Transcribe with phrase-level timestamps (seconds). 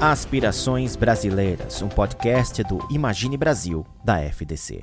[0.00, 4.80] Aspirações Brasileiras, um podcast do Imagine Brasil, da FDC.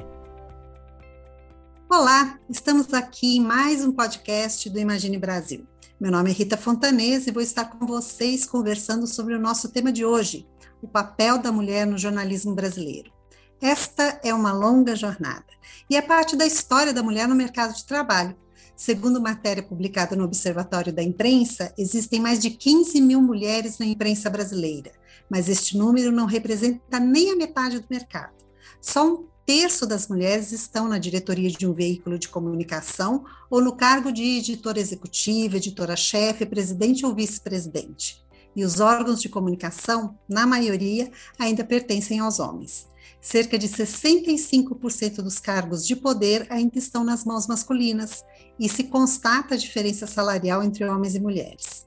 [1.89, 5.65] Olá, estamos aqui em mais um podcast do Imagine Brasil.
[5.99, 9.91] Meu nome é Rita Fontanese e vou estar com vocês conversando sobre o nosso tema
[9.91, 10.47] de hoje,
[10.83, 13.11] o papel da mulher no jornalismo brasileiro.
[13.59, 15.47] Esta é uma longa jornada
[15.89, 18.37] e é parte da história da mulher no mercado de trabalho,
[18.77, 24.29] Segundo matéria publicada no Observatório da Imprensa, existem mais de 15 mil mulheres na imprensa
[24.29, 24.91] brasileira,
[25.29, 28.33] mas este número não representa nem a metade do mercado.
[28.81, 33.75] Só um terço das mulheres estão na diretoria de um veículo de comunicação ou no
[33.75, 38.21] cargo de editora executiva, editora-chefe, presidente ou vice-presidente.
[38.53, 41.09] E os órgãos de comunicação, na maioria,
[41.39, 42.89] ainda pertencem aos homens.
[43.21, 48.25] Cerca de 65% dos cargos de poder ainda estão nas mãos masculinas
[48.59, 51.86] e se constata a diferença salarial entre homens e mulheres.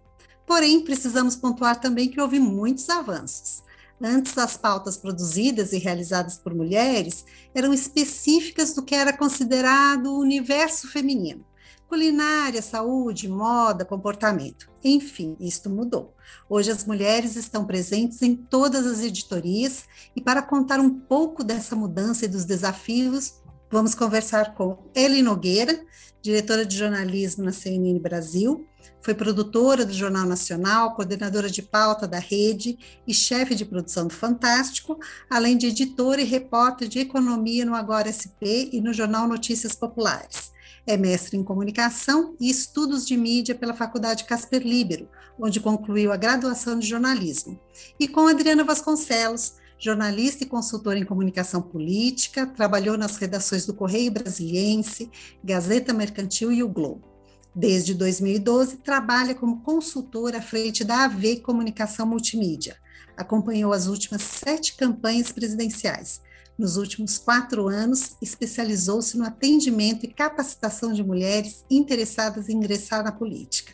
[0.50, 3.62] Porém, precisamos pontuar também que houve muitos avanços.
[4.02, 10.18] Antes, as pautas produzidas e realizadas por mulheres eram específicas do que era considerado o
[10.18, 11.46] universo feminino
[11.86, 14.68] culinária, saúde, moda, comportamento.
[14.82, 16.14] Enfim, isto mudou.
[16.48, 19.84] Hoje as mulheres estão presentes em todas as editorias
[20.14, 23.34] e para contar um pouco dessa mudança e dos desafios,
[23.68, 25.84] vamos conversar com Eli Nogueira,
[26.22, 28.66] diretora de jornalismo na CNN Brasil,
[29.02, 34.14] foi produtora do Jornal Nacional, coordenadora de pauta da rede e chefe de produção do
[34.14, 34.98] Fantástico,
[35.28, 40.52] além de editora e repórter de economia no Agora SP e no Jornal Notícias Populares.
[40.86, 46.16] É mestre em comunicação e estudos de mídia pela Faculdade Casper Libero, onde concluiu a
[46.16, 47.58] graduação de jornalismo.
[47.98, 54.10] E com Adriana Vasconcelos, jornalista e consultora em comunicação política, trabalhou nas redações do Correio
[54.10, 55.10] Brasiliense,
[55.42, 57.09] Gazeta Mercantil e o Globo.
[57.54, 62.76] Desde 2012, trabalha como consultora à frente da AV Comunicação Multimídia.
[63.16, 66.20] Acompanhou as últimas sete campanhas presidenciais
[66.60, 73.10] nos últimos quatro anos, especializou-se no atendimento e capacitação de mulheres interessadas em ingressar na
[73.10, 73.72] política.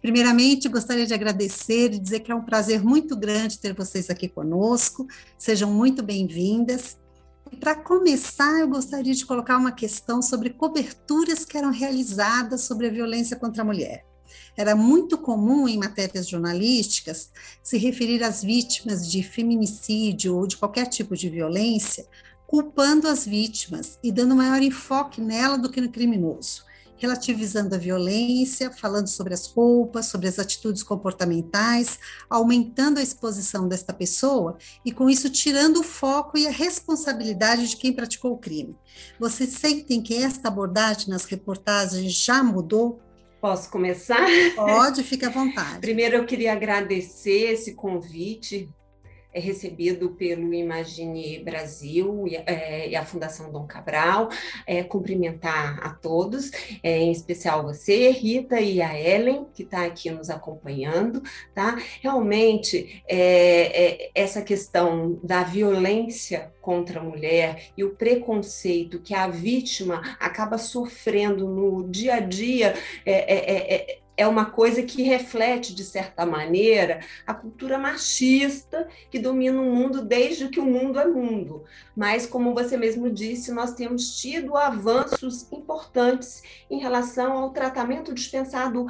[0.00, 4.28] Primeiramente, gostaria de agradecer e dizer que é um prazer muito grande ter vocês aqui
[4.28, 5.04] conosco.
[5.36, 6.96] Sejam muito bem-vindas.
[7.60, 12.90] Para começar, eu gostaria de colocar uma questão sobre coberturas que eram realizadas sobre a
[12.90, 14.04] violência contra a mulher.
[14.56, 17.30] Era muito comum em matérias jornalísticas
[17.62, 22.06] se referir às vítimas de feminicídio ou de qualquer tipo de violência,
[22.48, 26.65] culpando as vítimas e dando maior enfoque nela do que no criminoso
[26.96, 31.98] relativizando a violência, falando sobre as roupas, sobre as atitudes comportamentais,
[32.28, 37.76] aumentando a exposição desta pessoa e com isso tirando o foco e a responsabilidade de
[37.76, 38.76] quem praticou o crime.
[39.18, 43.00] Vocês sentem que esta abordagem nas reportagens já mudou?
[43.40, 44.26] Posso começar?
[44.56, 45.80] Pode, fique à vontade.
[45.80, 48.68] Primeiro, eu queria agradecer esse convite
[49.36, 54.30] é recebido pelo Imagine Brasil e, é, e, a Fundação Dom Cabral,
[54.66, 56.50] é, cumprimentar a todos,
[56.82, 61.22] é, em especial você, Rita, e a Ellen, que está aqui nos acompanhando,
[61.54, 61.76] tá?
[62.00, 69.28] Realmente, é, é, essa questão da violência contra a mulher e o preconceito que a
[69.28, 72.72] vítima acaba sofrendo no dia a dia
[73.04, 79.64] é, é uma coisa que reflete, de certa maneira, a cultura machista que domina o
[79.64, 81.64] mundo desde que o mundo é mundo.
[81.94, 88.86] Mas, como você mesmo disse, nós temos tido avanços importantes em relação ao tratamento dispensado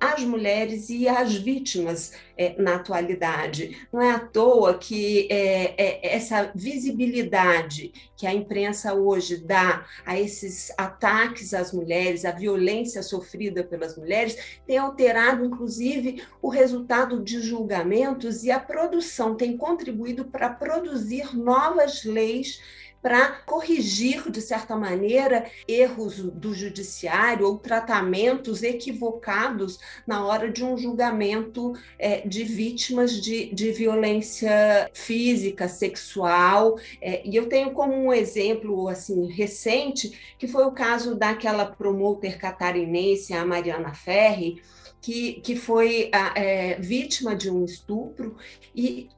[0.00, 3.76] às mulheres e às vítimas é, na atualidade.
[3.92, 10.18] Não é à toa que é, é, essa visibilidade que a imprensa hoje dá a
[10.18, 17.40] esses ataques às mulheres, a violência sofrida pelas mulheres, tem alterado, inclusive, o resultado de
[17.40, 22.60] julgamentos e a produção tem contribuído para produzir novas leis
[23.00, 30.76] para corrigir, de certa maneira, erros do judiciário ou tratamentos equivocados na hora de um
[30.76, 36.78] julgamento é, de vítimas de, de violência física, sexual.
[37.00, 42.38] É, e eu tenho como um exemplo assim recente, que foi o caso daquela promoter
[42.38, 44.60] catarinense, a Mariana Ferri,
[45.00, 48.36] que, que foi é, vítima de um estupro
[48.74, 49.08] e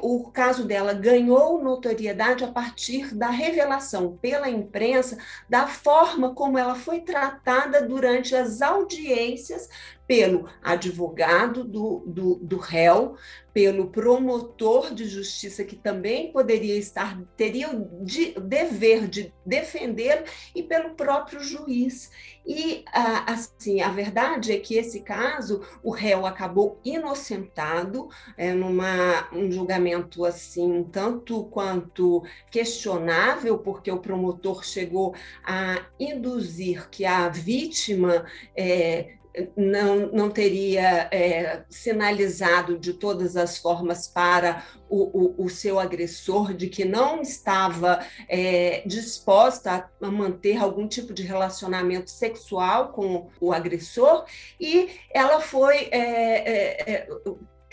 [0.00, 5.18] o caso dela ganhou notoriedade a partir da revelação pela imprensa
[5.48, 9.68] da forma como ela foi tratada durante as audiências
[10.06, 13.16] pelo advogado do, do, do réu,
[13.54, 20.24] pelo promotor de justiça, que também poderia estar, teria o de, dever de defender,
[20.54, 22.10] e pelo próprio juiz.
[22.44, 29.50] E, assim, a verdade é que esse caso, o réu acabou inocentado, é, numa um
[29.50, 35.14] julgamento, assim, tanto quanto questionável, porque o promotor chegou
[35.44, 39.14] a induzir que a vítima é,
[39.56, 46.54] não, não teria é, sinalizado de todas as formas para o, o, o, seu agressor
[46.54, 53.52] de que não estava é, disposta a manter algum tipo de relacionamento sexual com o
[53.52, 54.24] agressor,
[54.60, 55.88] e ela foi.
[55.90, 57.08] É, é, é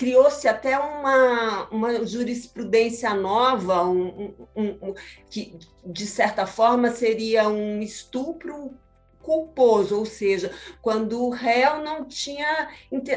[0.01, 4.93] criou-se até uma, uma jurisprudência nova, um, um, um,
[5.29, 8.75] que de certa forma seria um estupro
[9.21, 10.51] culposo, ou seja,
[10.81, 12.69] quando o réu não tinha,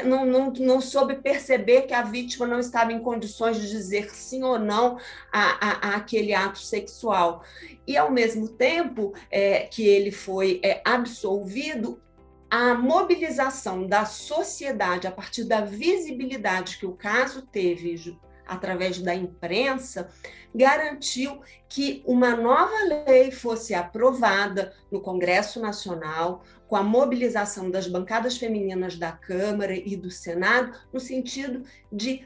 [0.05, 4.43] não, não, não soube perceber que a vítima não estava em condições de dizer sim
[4.43, 4.97] ou não
[5.31, 7.43] a, a, a aquele ato sexual.
[7.87, 12.01] E, ao mesmo tempo é, que ele foi é, absolvido,
[12.49, 17.91] a mobilização da sociedade a partir da visibilidade que o caso teve
[18.47, 20.09] através da imprensa,
[20.53, 28.37] garantiu que uma nova lei fosse aprovada no Congresso Nacional, com a mobilização das bancadas
[28.37, 32.25] femininas da Câmara e do Senado, no sentido de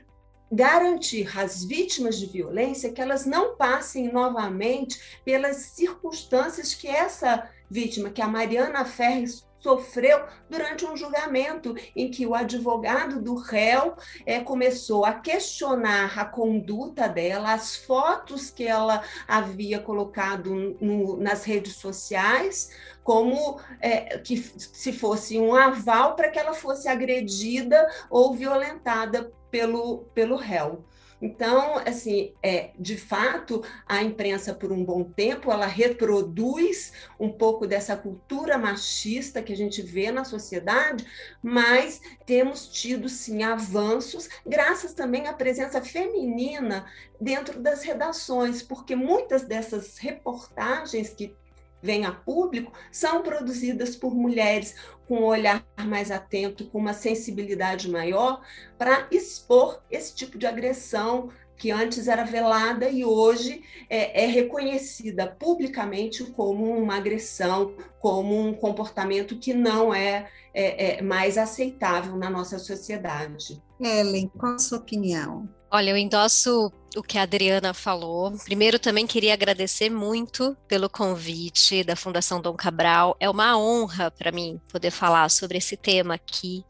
[0.51, 8.09] garantir às vítimas de violência que elas não passem novamente pelas circunstâncias que essa vítima,
[8.09, 13.95] que a Mariana Ferres sofreu durante um julgamento em que o advogado do réu
[14.25, 21.43] é, começou a questionar a conduta dela, as fotos que ela havia colocado no, nas
[21.43, 22.71] redes sociais,
[23.03, 30.05] como é, que se fosse um aval para que ela fosse agredida ou violentada pelo,
[30.13, 30.85] pelo réu.
[31.21, 37.67] Então, assim, é, de fato, a imprensa, por um bom tempo, ela reproduz um pouco
[37.67, 41.05] dessa cultura machista que a gente vê na sociedade,
[41.43, 46.85] mas temos tido, sim, avanços, graças também à presença feminina
[47.19, 51.35] dentro das redações, porque muitas dessas reportagens que
[51.81, 54.75] vêm a público são produzidas por mulheres
[55.07, 58.41] com um olhar mais atento, com uma sensibilidade maior,
[58.77, 61.29] para expor esse tipo de agressão
[61.59, 68.53] que antes era velada e hoje é, é, reconhecida publicamente como uma agressão, como um
[68.53, 73.61] comportamento que não é, é, é mais aceitável na nossa sociedade.
[73.79, 75.49] Ellen, qual a sua opinião?
[75.71, 78.31] Olha, eu endosso o que a Adriana falou.
[78.43, 83.15] Primeiro, também queria agradecer muito pelo convite da Fundação Dom Cabral.
[83.19, 86.65] É uma honra para mim poder falar sobre esse tema aqui.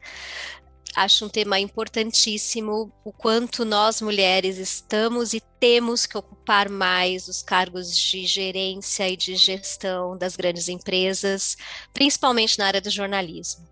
[0.94, 7.42] Acho um tema importantíssimo, o quanto nós mulheres estamos e temos que ocupar mais os
[7.42, 11.56] cargos de gerência e de gestão das grandes empresas,
[11.94, 13.66] principalmente na área do jornalismo.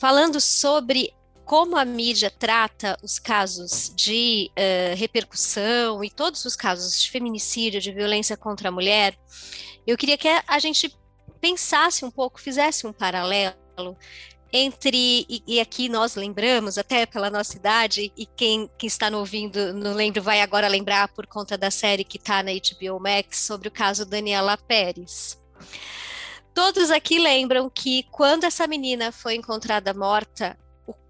[0.00, 1.12] Falando sobre
[1.50, 7.80] como a mídia trata os casos de uh, repercussão e todos os casos de feminicídio,
[7.80, 9.18] de violência contra a mulher,
[9.84, 10.96] eu queria que a gente
[11.40, 13.96] pensasse um pouco, fizesse um paralelo
[14.52, 19.18] entre, e, e, aqui nós lembramos, até pela nossa idade, e quem, quem está no
[19.18, 23.38] ouvindo, não lembro, vai agora lembrar por conta da série que está na HBO Max
[23.38, 25.36] sobre o caso Daniela Pérez.
[26.54, 30.56] Todos aqui lembram que quando essa menina foi encontrada morta,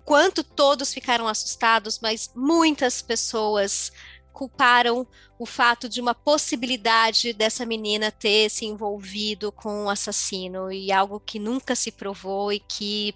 [0.04, 3.92] quanto todos ficaram assustados, mas muitas pessoas
[4.32, 5.06] culparam
[5.38, 11.20] o fato de uma possibilidade dessa menina ter se envolvido com um assassino e algo
[11.20, 13.14] que nunca se provou e que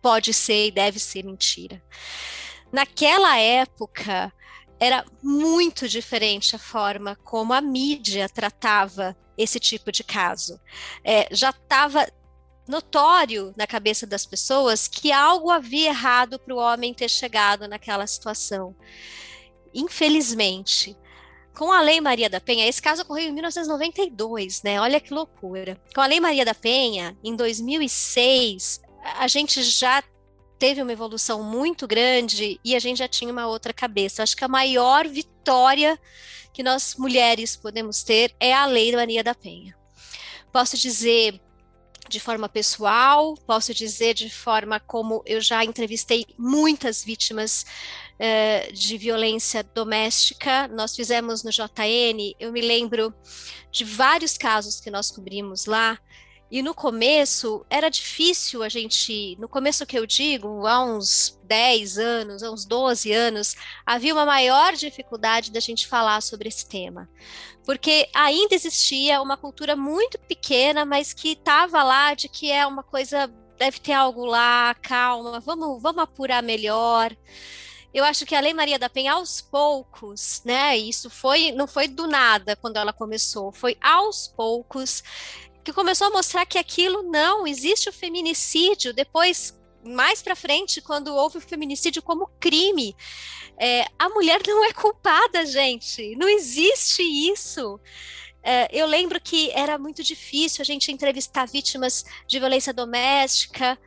[0.00, 1.82] pode ser e deve ser mentira.
[2.72, 4.32] Naquela época,
[4.80, 10.60] era muito diferente a forma como a mídia tratava esse tipo de caso.
[11.04, 12.06] É, já estava
[12.66, 18.06] notório na cabeça das pessoas que algo havia errado para o homem ter chegado naquela
[18.06, 18.74] situação.
[19.74, 20.96] Infelizmente,
[21.54, 24.80] com a Lei Maria da Penha, esse caso ocorreu em 1992, né?
[24.80, 25.80] Olha que loucura.
[25.94, 28.80] Com a Lei Maria da Penha, em 2006,
[29.18, 30.02] a gente já
[30.58, 34.22] teve uma evolução muito grande e a gente já tinha uma outra cabeça.
[34.22, 35.98] Acho que a maior vitória
[36.52, 39.76] que nós mulheres podemos ter é a Lei Maria da Penha.
[40.52, 41.40] Posso dizer
[42.12, 47.64] de forma pessoal, posso dizer de forma como eu já entrevistei muitas vítimas
[48.20, 50.68] uh, de violência doméstica.
[50.68, 53.14] Nós fizemos no JN, eu me lembro
[53.70, 55.98] de vários casos que nós cobrimos lá,
[56.52, 61.96] E no começo era difícil a gente, no começo que eu digo, há uns 10
[61.96, 63.56] anos, há uns 12 anos,
[63.86, 67.08] havia uma maior dificuldade da gente falar sobre esse tema.
[67.64, 72.82] Porque ainda existia uma cultura muito pequena, mas que estava lá de que é uma
[72.82, 77.16] coisa, deve ter algo lá, calma, vamos, vamos apurar melhor
[77.94, 80.78] eu acho que a Lei Maria da Penha, aos poucos, né?
[80.78, 85.02] Isso foi, não foi do nada quando ela começou, foi aos poucos
[85.64, 88.92] que começou a mostrar que aquilo não existe o feminicídio.
[88.92, 92.96] Depois, mais para frente, quando houve o feminicídio como crime,
[93.58, 96.16] é, a mulher não é culpada, gente.
[96.16, 97.80] Não existe isso.
[98.42, 103.78] É, eu lembro que era muito difícil a gente entrevistar vítimas de violência doméstica.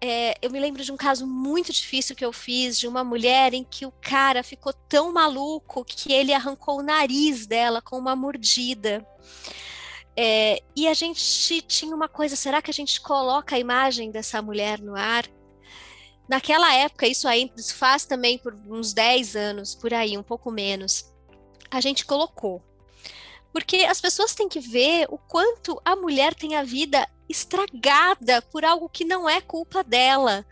[0.00, 3.54] É, eu me lembro de um caso muito difícil que eu fiz de uma mulher
[3.54, 8.16] em que o cara ficou tão maluco que ele arrancou o nariz dela com uma
[8.16, 9.06] mordida.
[10.16, 14.42] É, e a gente tinha uma coisa: será que a gente coloca a imagem dessa
[14.42, 15.26] mulher no ar?
[16.28, 21.04] Naquela época, isso aí faz também por uns 10 anos, por aí, um pouco menos.
[21.70, 22.62] A gente colocou.
[23.52, 28.64] Porque as pessoas têm que ver o quanto a mulher tem a vida estragada por
[28.64, 30.46] algo que não é culpa dela.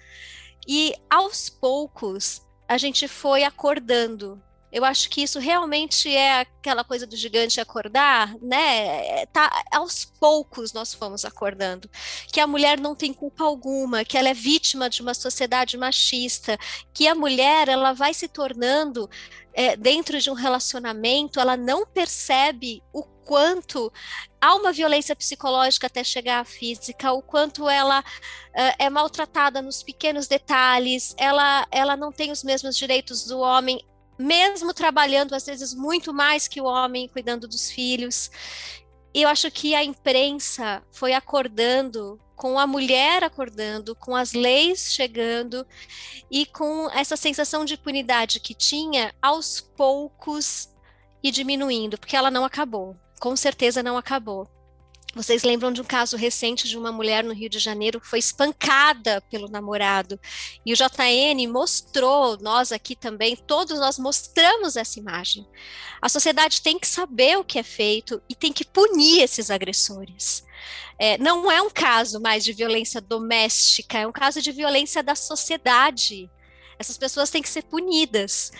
[0.68, 4.40] E aos poucos a gente foi acordando
[4.72, 9.26] eu acho que isso realmente é aquela coisa do gigante acordar, né?
[9.26, 11.90] Tá, aos poucos nós fomos acordando
[12.32, 16.58] que a mulher não tem culpa alguma, que ela é vítima de uma sociedade machista,
[16.94, 19.10] que a mulher ela vai se tornando
[19.52, 23.92] é, dentro de um relacionamento, ela não percebe o quanto
[24.40, 28.04] há uma violência psicológica até chegar à física, o quanto ela uh,
[28.76, 33.84] é maltratada nos pequenos detalhes, ela, ela não tem os mesmos direitos do homem,
[34.20, 38.30] mesmo trabalhando às vezes muito mais que o homem, cuidando dos filhos.
[39.12, 44.92] E eu acho que a imprensa foi acordando com a mulher acordando, com as leis
[44.94, 45.66] chegando
[46.30, 50.70] e com essa sensação de impunidade que tinha aos poucos
[51.22, 52.96] e diminuindo, porque ela não acabou.
[53.20, 54.48] Com certeza não acabou.
[55.12, 58.21] Vocês lembram de um caso recente de uma mulher no Rio de Janeiro que foi
[58.21, 60.21] espancada pelo namorado.
[60.64, 65.45] E o JN mostrou, nós aqui também, todos nós mostramos essa imagem.
[66.00, 70.45] A sociedade tem que saber o que é feito e tem que punir esses agressores.
[70.97, 75.16] É, não é um caso mais de violência doméstica, é um caso de violência da
[75.16, 76.30] sociedade.
[76.78, 78.52] Essas pessoas têm que ser punidas.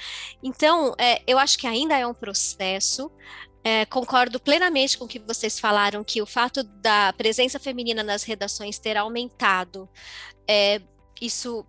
[0.43, 3.11] Então, é, eu acho que ainda é um processo.
[3.63, 8.23] É, concordo plenamente com o que vocês falaram, que o fato da presença feminina nas
[8.23, 9.89] redações ter aumentado,
[10.49, 10.81] é,
[11.21, 11.67] isso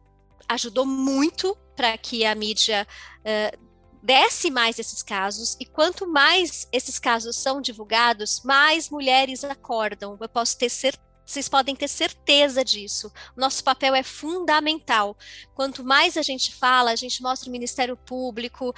[0.47, 2.87] ajudou muito para que a mídia
[3.25, 3.57] é,
[4.01, 10.17] desse mais esses casos, e quanto mais esses casos são divulgados, mais mulheres acordam.
[10.19, 13.11] Eu posso ter certeza vocês podem ter certeza disso.
[13.35, 15.17] Nosso papel é fundamental.
[15.53, 18.73] Quanto mais a gente fala, a gente mostra o Ministério Público.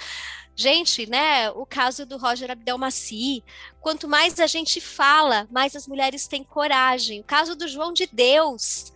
[0.54, 3.42] Gente, né, o caso do Roger Abdelmaci,
[3.80, 7.20] quanto mais a gente fala, mais as mulheres têm coragem.
[7.20, 8.92] O caso do João de Deus,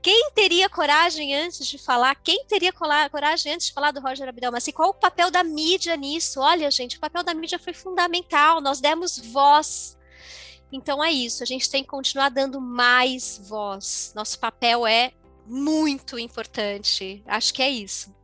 [0.00, 2.14] quem teria coragem antes de falar?
[2.14, 4.72] Quem teria coragem antes de falar do Roger Abdelmaci?
[4.72, 6.40] Qual o papel da mídia nisso?
[6.40, 8.60] Olha, gente, o papel da mídia foi fundamental.
[8.62, 9.97] Nós demos voz
[10.72, 14.12] então é isso, a gente tem que continuar dando mais voz.
[14.14, 15.12] Nosso papel é
[15.46, 17.22] muito importante.
[17.26, 18.14] Acho que é isso.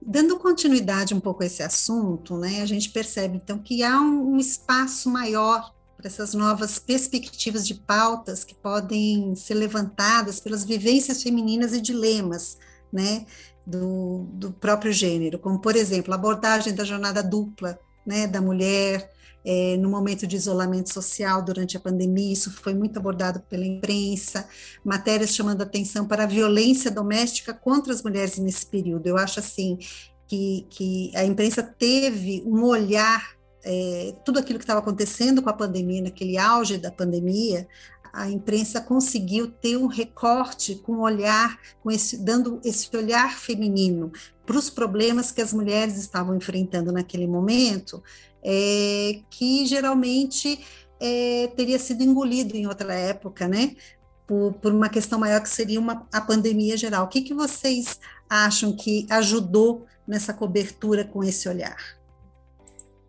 [0.00, 4.34] Dando continuidade um pouco a esse assunto, né, a gente percebe então que há um,
[4.34, 11.20] um espaço maior para essas novas perspectivas de pautas que podem ser levantadas pelas vivências
[11.20, 12.56] femininas e dilemas,
[12.92, 13.26] né,
[13.66, 19.10] do, do próprio gênero, como por exemplo a abordagem da jornada dupla, né, da mulher,
[19.44, 24.48] é, no momento de isolamento social durante a pandemia, isso foi muito abordado pela imprensa,
[24.84, 29.06] matérias chamando atenção para a violência doméstica contra as mulheres nesse período.
[29.06, 29.78] Eu acho assim
[30.26, 35.54] que, que a imprensa teve um olhar, é, tudo aquilo que estava acontecendo com a
[35.54, 37.66] pandemia, naquele auge da pandemia,
[38.12, 44.10] a imprensa conseguiu ter um recorte com um olhar, com esse, dando esse olhar feminino
[44.44, 48.02] para os problemas que as mulheres estavam enfrentando naquele momento,
[48.42, 50.64] é, que geralmente
[51.00, 53.76] é, teria sido engolido em outra época, né?
[54.26, 57.04] Por, por, uma questão maior que seria uma, a pandemia geral.
[57.04, 61.98] O que, que vocês acham que ajudou nessa cobertura com esse olhar?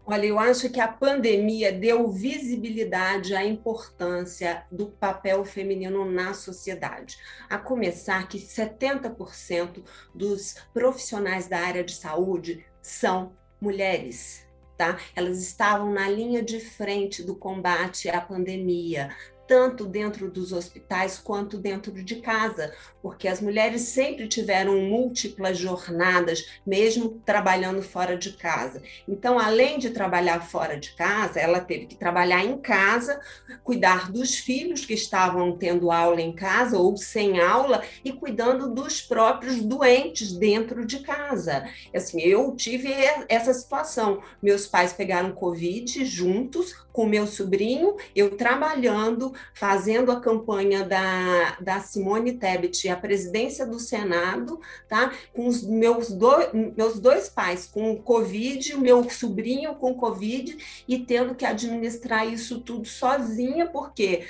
[0.05, 7.17] Olha, eu acho que a pandemia deu visibilidade à importância do papel feminino na sociedade.
[7.47, 9.83] A começar que 70%
[10.15, 14.48] dos profissionais da área de saúde são mulheres
[14.79, 14.97] tá?
[15.13, 19.13] Elas estavam na linha de frente do combate à pandemia,
[19.49, 26.45] tanto dentro dos hospitais quanto dentro de casa, porque as mulheres sempre tiveram múltiplas jornadas,
[26.63, 28.79] mesmo trabalhando fora de casa.
[29.07, 33.19] Então, além de trabalhar fora de casa, ela teve que trabalhar em casa,
[33.63, 39.01] cuidar dos filhos que estavam tendo aula em casa ou sem aula e cuidando dos
[39.01, 41.67] próprios doentes dentro de casa.
[41.95, 42.93] Assim, eu tive
[43.27, 44.21] essa situação.
[44.43, 51.79] Meus pais pegaram Covid juntos com meu sobrinho, eu trabalhando, fazendo a campanha da, da
[51.79, 55.11] Simone Tebet, a presidência do Senado, tá?
[55.33, 56.29] Com os meus, do,
[56.75, 62.61] meus dois pais com Covid, o meu sobrinho com Covid, e tendo que administrar isso
[62.61, 64.25] tudo sozinha, porque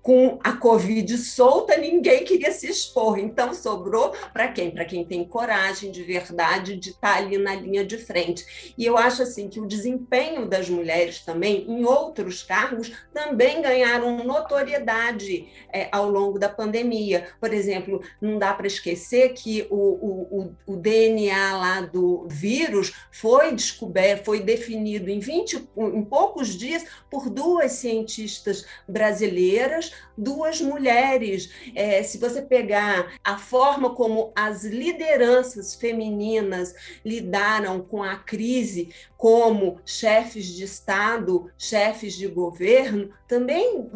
[0.00, 3.18] com a Covid solta, ninguém queria se expor.
[3.18, 4.70] Então, sobrou para quem?
[4.70, 8.74] Para quem tem coragem de verdade de estar tá ali na linha de frente.
[8.76, 14.24] E eu acho assim que o desempenho das mulheres também, em outros cargos, também ganharam
[14.52, 17.28] notoriedade é, ao longo da pandemia.
[17.40, 23.54] Por exemplo, não dá para esquecer que o, o, o, DNA lá do vírus foi
[23.54, 31.50] descoberto, foi definido em 20, em poucos dias por duas cientistas brasileiras, duas mulheres.
[31.74, 39.80] É, se você pegar a forma como as lideranças femininas lidaram com a crise, como
[39.86, 43.88] chefes de Estado, chefes de governo, também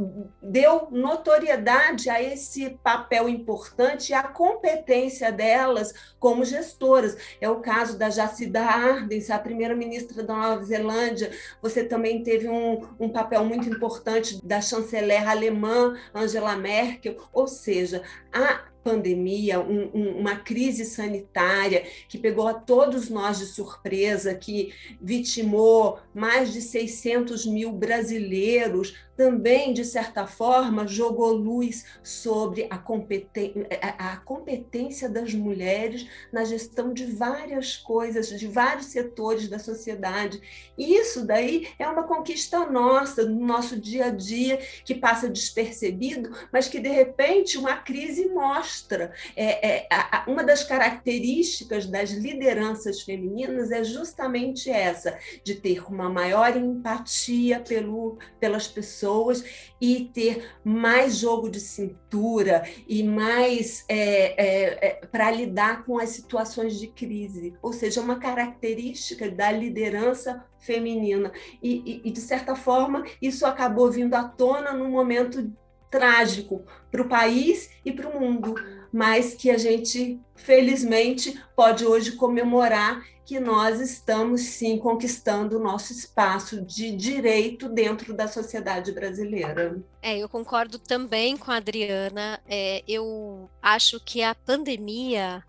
[0.49, 7.17] deu notoriedade a esse papel importante e a competência delas como gestoras.
[7.41, 11.31] É o caso da Jacinda Ardern, a primeira-ministra da Nova Zelândia.
[11.61, 17.17] Você também teve um, um papel muito importante da chanceler alemã Angela Merkel.
[17.33, 23.47] Ou seja, a pandemia, um, um, uma crise sanitária que pegou a todos nós de
[23.47, 24.73] surpresa, que
[25.03, 33.67] vitimou mais de 600 mil brasileiros, também, de certa forma, jogou luz sobre a, competen
[33.99, 40.41] a competência das mulheres na gestão de várias coisas, de vários setores da sociedade.
[40.77, 46.31] E isso daí é uma conquista nossa, no nosso dia a dia, que passa despercebido,
[46.53, 49.13] mas que, de repente, uma crise mostra.
[49.35, 56.11] É, é, a, uma das características das lideranças femininas é justamente essa, de ter uma
[56.11, 59.45] maior empatia pelo, pelas pessoas pessoas
[59.81, 66.11] e ter mais jogo de cintura e mais é, é, é, para lidar com as
[66.11, 71.31] situações de crise, ou seja, uma característica da liderança feminina.
[71.63, 75.53] E, e, e de certa forma, isso acabou vindo à tona num momento
[75.91, 78.55] trágico para o país e para o mundo,
[78.93, 85.93] mas que a gente, felizmente, pode hoje comemorar que nós estamos sim conquistando o nosso
[85.93, 89.83] espaço de direito dentro da sociedade brasileira.
[90.01, 92.41] É, eu concordo também com a Adriana.
[92.47, 95.43] É, eu acho que a pandemia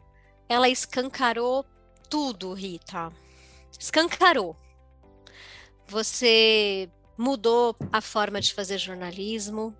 [0.49, 1.63] ela escancarou
[2.09, 3.11] tudo, Rita.
[3.79, 4.55] Escancarou.
[5.87, 9.75] Você mudou a forma de fazer jornalismo,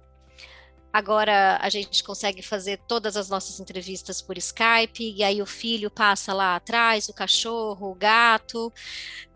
[0.92, 5.92] Agora a gente consegue fazer todas as nossas entrevistas por Skype, e aí o filho
[5.92, 8.72] passa lá atrás, o cachorro, o gato.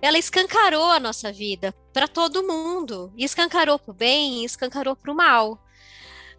[0.02, 3.14] Ela escancarou a nossa vida para todo mundo.
[3.18, 5.62] E escancarou para o bem e escancarou para o mal.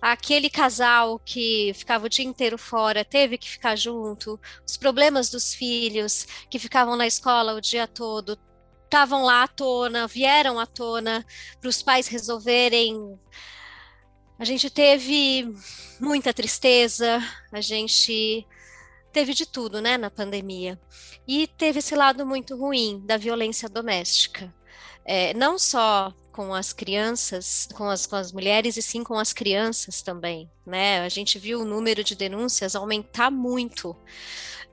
[0.00, 4.40] Aquele casal que ficava o dia inteiro fora teve que ficar junto.
[4.66, 8.36] Os problemas dos filhos que ficavam na escola o dia todo
[8.84, 11.24] estavam lá à tona, vieram à tona
[11.60, 13.16] para os pais resolverem
[14.42, 15.54] a gente teve
[16.00, 18.44] muita tristeza, a gente
[19.12, 20.80] teve de tudo, né, na pandemia.
[21.28, 24.52] E teve esse lado muito ruim da violência doméstica.
[25.04, 29.32] É, não só com as crianças, com as, com as mulheres, e sim com as
[29.32, 31.02] crianças também, né?
[31.02, 33.96] A gente viu o número de denúncias aumentar muito.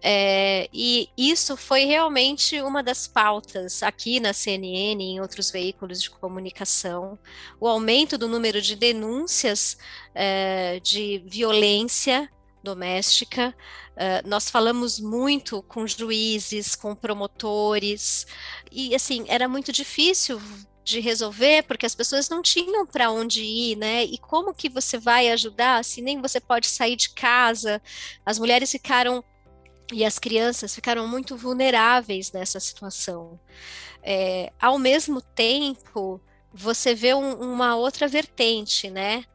[0.01, 6.01] É, e isso foi realmente uma das pautas aqui na CNN e em outros veículos
[6.01, 7.19] de comunicação,
[7.59, 9.77] o aumento do número de denúncias
[10.15, 12.29] é, de violência
[12.63, 13.55] doméstica.
[13.95, 18.25] Uh, nós falamos muito com juízes, com promotores,
[18.71, 20.41] e assim, era muito difícil
[20.83, 24.03] de resolver, porque as pessoas não tinham para onde ir, né?
[24.05, 27.81] E como que você vai ajudar se nem você pode sair de casa?
[28.25, 29.23] As mulheres ficaram
[29.91, 33.39] e as crianças ficaram muito vulneráveis nessa situação.
[34.03, 36.21] É, ao mesmo tempo,
[36.53, 39.25] você vê um, uma outra vertente, né?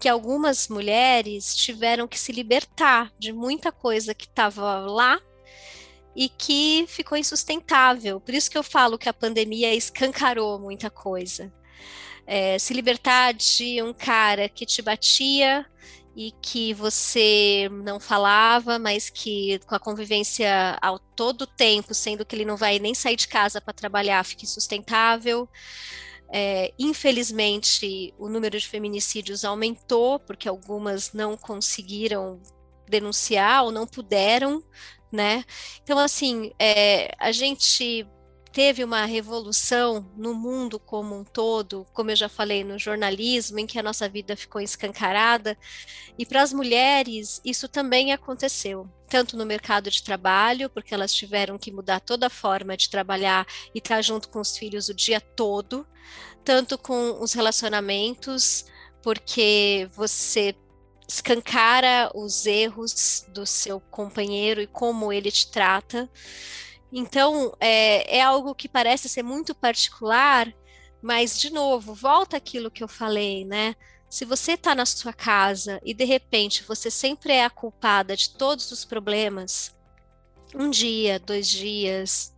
[0.00, 5.20] Que algumas mulheres tiveram que se libertar de muita coisa que estava lá
[6.14, 8.20] e que ficou insustentável.
[8.20, 11.52] Por isso que eu falo que a pandemia escancarou muita coisa.
[12.26, 15.66] é, se libertar de um cara que te batia
[16.16, 22.36] e que você não falava, mas que com a convivência ao todo tempo, sendo que
[22.36, 25.48] ele não vai nem sair de casa para trabalhar, fique sustentável.
[26.32, 32.40] É, infelizmente, o número de feminicídios aumentou, porque algumas não conseguiram
[32.88, 34.62] denunciar ou não puderam,
[35.12, 35.44] né?
[35.82, 38.06] Então, assim, é, a gente
[38.54, 43.66] teve uma revolução no mundo como um todo, como eu já falei, no jornalismo, em
[43.66, 45.58] que a nossa vida ficou escancarada,
[46.16, 51.58] e para as mulheres isso também aconteceu, tanto no mercado de trabalho, porque elas tiveram
[51.58, 55.20] que mudar toda a forma de trabalhar e estar junto com os filhos o dia
[55.20, 55.84] todo,
[56.44, 58.66] tanto com os relacionamentos,
[59.02, 60.54] porque você
[61.08, 66.08] escancara os erros do seu companheiro e como ele te trata.
[66.96, 70.54] Então, é, é algo que parece ser muito particular,
[71.02, 73.74] mas, de novo, volta aquilo que eu falei, né?
[74.08, 78.30] Se você está na sua casa e de repente você sempre é a culpada de
[78.30, 79.74] todos os problemas,
[80.54, 82.32] um dia, dois dias,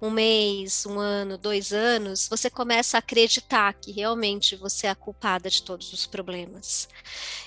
[0.00, 4.94] um mês, um ano, dois anos, você começa a acreditar que realmente você é a
[4.94, 6.88] culpada de todos os problemas.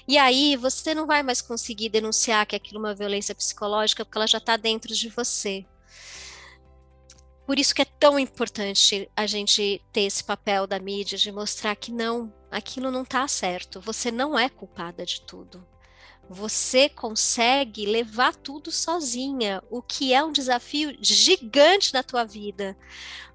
[0.05, 4.17] E aí você não vai mais conseguir denunciar que aquilo é uma violência psicológica porque
[4.17, 5.65] ela já está dentro de você.
[7.49, 11.75] Por isso que é tão importante a gente ter esse papel da mídia de mostrar
[11.75, 13.81] que não, aquilo não está certo.
[13.81, 15.65] Você não é culpada de tudo.
[16.29, 22.77] Você consegue levar tudo sozinha, o que é um desafio gigante na tua vida.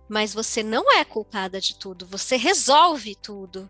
[0.08, 3.68] Mas você não é culpada de tudo, você resolve tudo.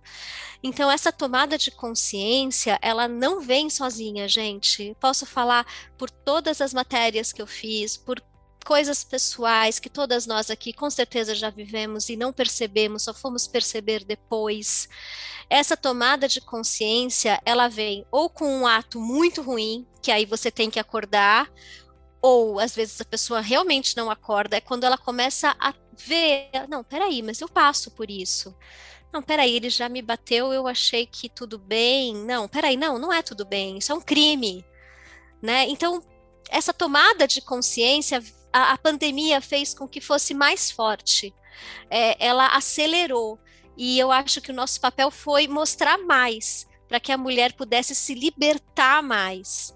[0.63, 4.95] Então essa tomada de consciência, ela não vem sozinha, gente.
[5.01, 8.23] Posso falar por todas as matérias que eu fiz, por
[8.65, 13.47] coisas pessoais que todas nós aqui com certeza já vivemos e não percebemos, só fomos
[13.47, 14.89] perceber depois.
[15.49, 20.51] Essa tomada de consciência, ela vem ou com um ato muito ruim, que aí você
[20.51, 21.53] tem que acordar,
[22.21, 26.83] ou às vezes a pessoa realmente não acorda, é quando ela começa a ver, não,
[26.83, 28.57] peraí, mas eu passo por isso.
[29.13, 32.17] Não, peraí, ele já me bateu, eu achei que tudo bem.
[32.17, 34.65] Não, peraí, não, não é tudo bem, isso é um crime.
[35.41, 35.69] Né?
[35.69, 36.03] Então,
[36.51, 38.23] essa tomada de consciência
[38.55, 41.35] a, a pandemia fez com que fosse mais forte.
[41.91, 43.37] É, ela acelerou.
[43.77, 47.97] E eu acho que o nosso papel foi mostrar mais, para que a mulher pudesse
[47.97, 49.75] se libertar mais.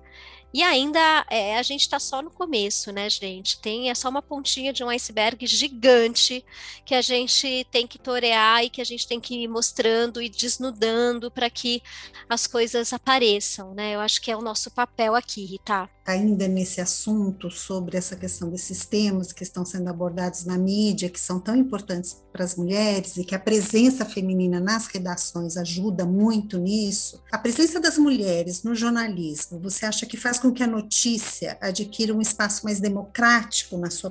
[0.55, 3.61] E ainda é, a gente está só no começo, né, gente?
[3.61, 6.45] Tem é só uma pontinha de um iceberg gigante
[6.87, 10.29] que a gente tem que torear e que a gente tem que ir mostrando e
[10.29, 11.83] desnudando para que
[12.29, 13.97] as coisas apareçam, né?
[13.97, 18.49] Eu acho que é o nosso papel aqui, Rita ainda nesse assunto sobre essa questão
[18.49, 23.19] desses temas que estão sendo abordados na mídia, que são tão importantes para as mulheres
[23.19, 27.23] e que a presença feminina nas redações ajuda muito nisso.
[27.31, 32.15] A presença das mulheres no jornalismo, você acha que faz com que a notícia adquira
[32.15, 34.11] um espaço mais democrático na sua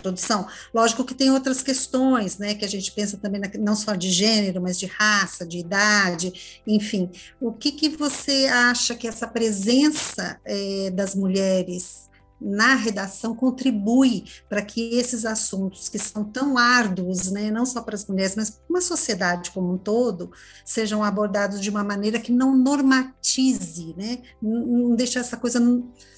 [0.00, 0.46] produção.
[0.72, 4.10] Lógico que tem outras questões, né, que a gente pensa também na, não só de
[4.10, 7.10] gênero, mas de raça, de idade, enfim.
[7.40, 12.06] O que, que você acha que essa presença é, das mulheres
[12.40, 17.94] na redação contribui para que esses assuntos que são tão árduos, né, não só para
[17.94, 20.30] as mulheres, mas para uma sociedade como um todo,
[20.64, 25.60] sejam abordados de uma maneira que não normatize, né, não, deixe essa coisa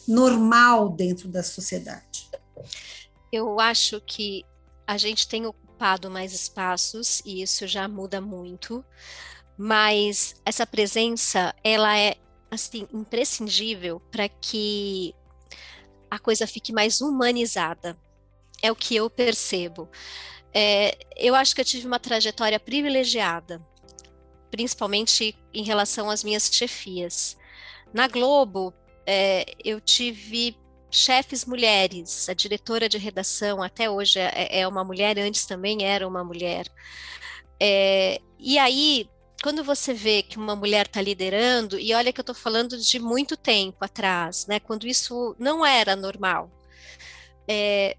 [0.06, 2.28] normal dentro da sociedade
[3.32, 4.44] eu acho que
[4.86, 8.84] a gente tem ocupado mais espaços e isso já muda muito,
[9.56, 12.16] mas essa presença ela é
[12.50, 15.14] assim imprescindível para que
[16.10, 17.96] a coisa fique mais humanizada.
[18.62, 19.88] É o que eu percebo.
[20.52, 23.60] É, eu acho que eu tive uma trajetória privilegiada,
[24.50, 27.36] principalmente em relação às minhas chefias.
[27.92, 28.72] Na Globo,
[29.06, 30.56] é, eu tive
[30.90, 36.06] chefes mulheres, a diretora de redação até hoje é, é uma mulher, antes também era
[36.06, 36.66] uma mulher.
[37.60, 39.08] É, e aí,
[39.42, 42.98] quando você vê que uma mulher está liderando, e olha que eu estou falando de
[42.98, 46.50] muito tempo atrás, né, quando isso não era normal,
[47.46, 47.96] é,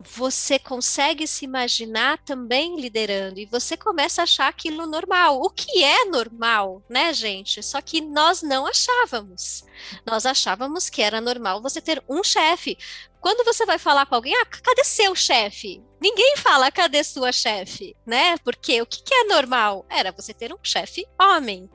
[0.00, 5.40] você consegue se imaginar também liderando e você começa a achar aquilo normal.
[5.42, 7.62] O que é normal, né, gente?
[7.62, 9.64] Só que nós não achávamos.
[10.06, 12.78] Nós achávamos que era normal você ter um chefe.
[13.20, 15.82] Quando você vai falar com alguém, ah, cadê seu chefe?
[16.00, 18.36] Ninguém fala cadê sua chefe, né?
[18.38, 19.84] Porque o que, é normal?
[19.88, 21.68] Era você ter um chefe homem.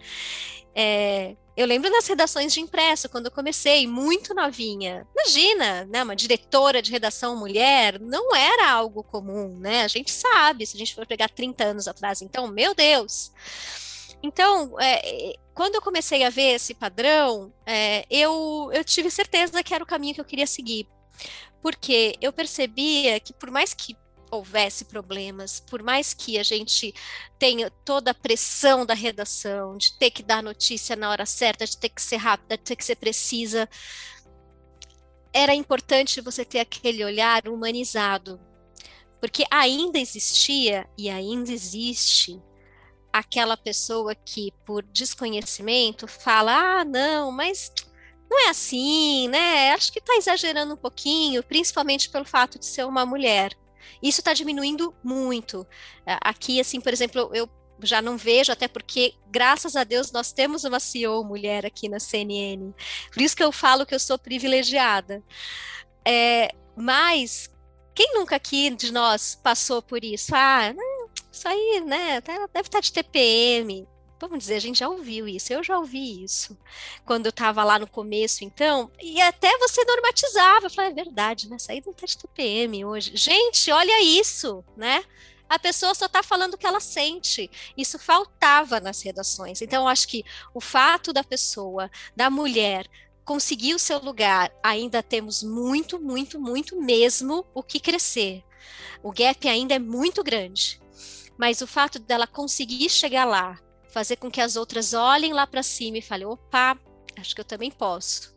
[0.73, 5.07] É, Eu lembro nas redações de impresso, quando eu comecei, muito novinha.
[5.13, 9.83] Imagina, né, uma diretora de redação mulher, não era algo comum, né?
[9.83, 13.31] A gente sabe, se a gente for pegar 30 anos atrás, então, meu Deus.
[14.23, 19.73] Então, é, quando eu comecei a ver esse padrão, é, eu, eu tive certeza que
[19.75, 20.87] era o caminho que eu queria seguir.
[21.61, 23.95] Porque eu percebia que, por mais que
[24.33, 26.93] houvesse problemas, por mais que a gente
[27.37, 31.77] tenha toda a pressão da redação, de ter que dar notícia na hora certa, de
[31.77, 33.69] ter que ser rápida, de ter que ser precisa,
[35.33, 38.39] era importante você ter aquele olhar humanizado,
[39.19, 42.41] porque ainda existia e ainda existe
[43.11, 47.71] aquela pessoa que, por desconhecimento, fala: ah, não, mas
[48.29, 49.71] não é assim, né?
[49.73, 53.55] Acho que está exagerando um pouquinho, principalmente pelo fato de ser uma mulher.
[54.01, 55.65] Isso está diminuindo muito.
[56.05, 57.49] Aqui, assim, por exemplo, eu
[57.81, 61.99] já não vejo, até porque, graças a Deus, nós temos uma CEO mulher aqui na
[61.99, 62.73] CNN.
[63.11, 65.23] Por isso que eu falo que eu sou privilegiada.
[66.05, 67.49] É, mas
[67.93, 70.33] quem nunca aqui de nós passou por isso?
[70.35, 70.73] Ah,
[71.31, 72.21] isso aí, né?
[72.21, 73.87] Deve estar tá de TPM.
[74.23, 76.57] Vamos dizer, a gente já ouviu isso, eu já ouvi isso
[77.05, 81.49] quando eu estava lá no começo, então, e até você normatizava, eu falei, é verdade,
[81.49, 81.57] né?
[81.57, 83.12] Isso aí não tá de TPM hoje.
[83.17, 85.03] Gente, olha isso, né?
[85.49, 87.51] a pessoa só está falando o que ela sente.
[87.77, 89.62] Isso faltava nas redações.
[89.62, 92.88] Então, eu acho que o fato da pessoa, da mulher,
[93.23, 98.43] conseguir o seu lugar, ainda temos muito, muito, muito mesmo o que crescer.
[99.03, 100.81] O gap ainda é muito grande.
[101.38, 103.59] Mas o fato dela conseguir chegar lá,
[103.93, 106.77] fazer com que as outras olhem lá para cima e falem: opa,
[107.17, 108.34] acho que eu também posso.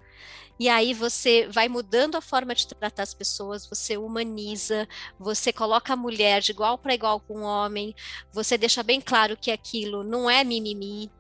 [0.59, 4.89] E aí você vai mudando a forma de tratar as pessoas, você humaniza,
[5.19, 7.95] você coloca a mulher de igual para igual com o homem,
[8.33, 11.11] você deixa bem claro que aquilo não é mimimi,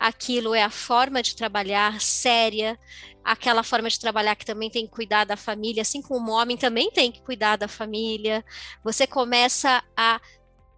[0.00, 2.78] aquilo é a forma de trabalhar séria,
[3.22, 6.56] aquela forma de trabalhar que também tem que cuidar da família, assim como o homem
[6.56, 8.42] também tem que cuidar da família.
[8.82, 10.18] Você começa a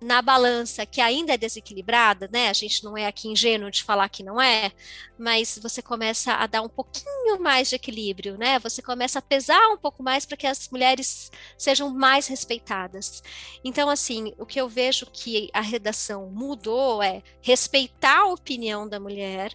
[0.00, 2.48] na balança que ainda é desequilibrada, né?
[2.48, 4.70] A gente não é aqui ingênuo de falar que não é,
[5.18, 8.58] mas você começa a dar um pouquinho mais de equilíbrio, né?
[8.60, 13.22] Você começa a pesar um pouco mais para que as mulheres sejam mais respeitadas.
[13.64, 19.00] Então, assim, o que eu vejo que a redação mudou é respeitar a opinião da
[19.00, 19.52] mulher.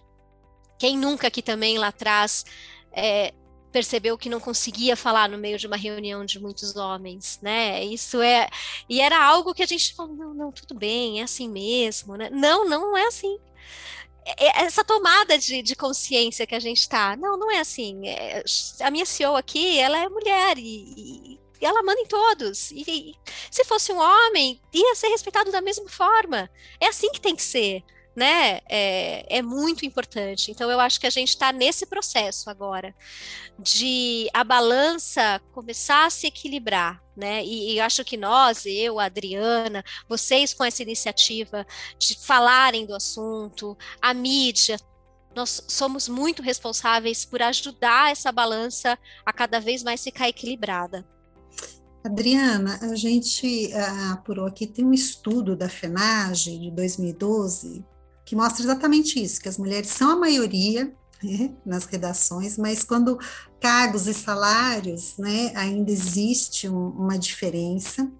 [0.78, 2.44] Quem nunca aqui também lá atrás
[2.92, 3.32] é,
[3.74, 7.84] percebeu que não conseguia falar no meio de uma reunião de muitos homens, né?
[7.84, 8.48] Isso é
[8.88, 12.30] e era algo que a gente falou, não, não, tudo bem, é assim mesmo, né?
[12.30, 13.36] Não, não é assim.
[14.24, 18.06] É, é, essa tomada de, de consciência que a gente está, não, não é assim.
[18.06, 18.44] É,
[18.80, 22.70] a minha CEO aqui, ela é mulher e, e ela manda em todos.
[22.70, 23.14] E, e
[23.50, 26.48] se fosse um homem, ia ser respeitado da mesma forma.
[26.80, 27.82] É assim que tem que ser
[28.14, 30.50] né, é, é, muito importante.
[30.50, 32.94] Então, eu acho que a gente está nesse processo agora
[33.58, 37.44] de a balança começar a se equilibrar, né?
[37.44, 41.66] E, e acho que nós, eu, a Adriana, vocês com essa iniciativa
[41.98, 44.76] de falarem do assunto, a mídia,
[45.34, 48.96] nós somos muito responsáveis por ajudar essa balança
[49.26, 51.04] a cada vez mais ficar equilibrada.
[52.04, 57.84] Adriana, a gente uh, apurou aqui, tem um estudo da FENAGE de 2012
[58.24, 63.18] que mostra exatamente isso, que as mulheres são a maioria né, nas redações, mas quando
[63.60, 68.10] cargos e salários, né, ainda existe um, uma diferença.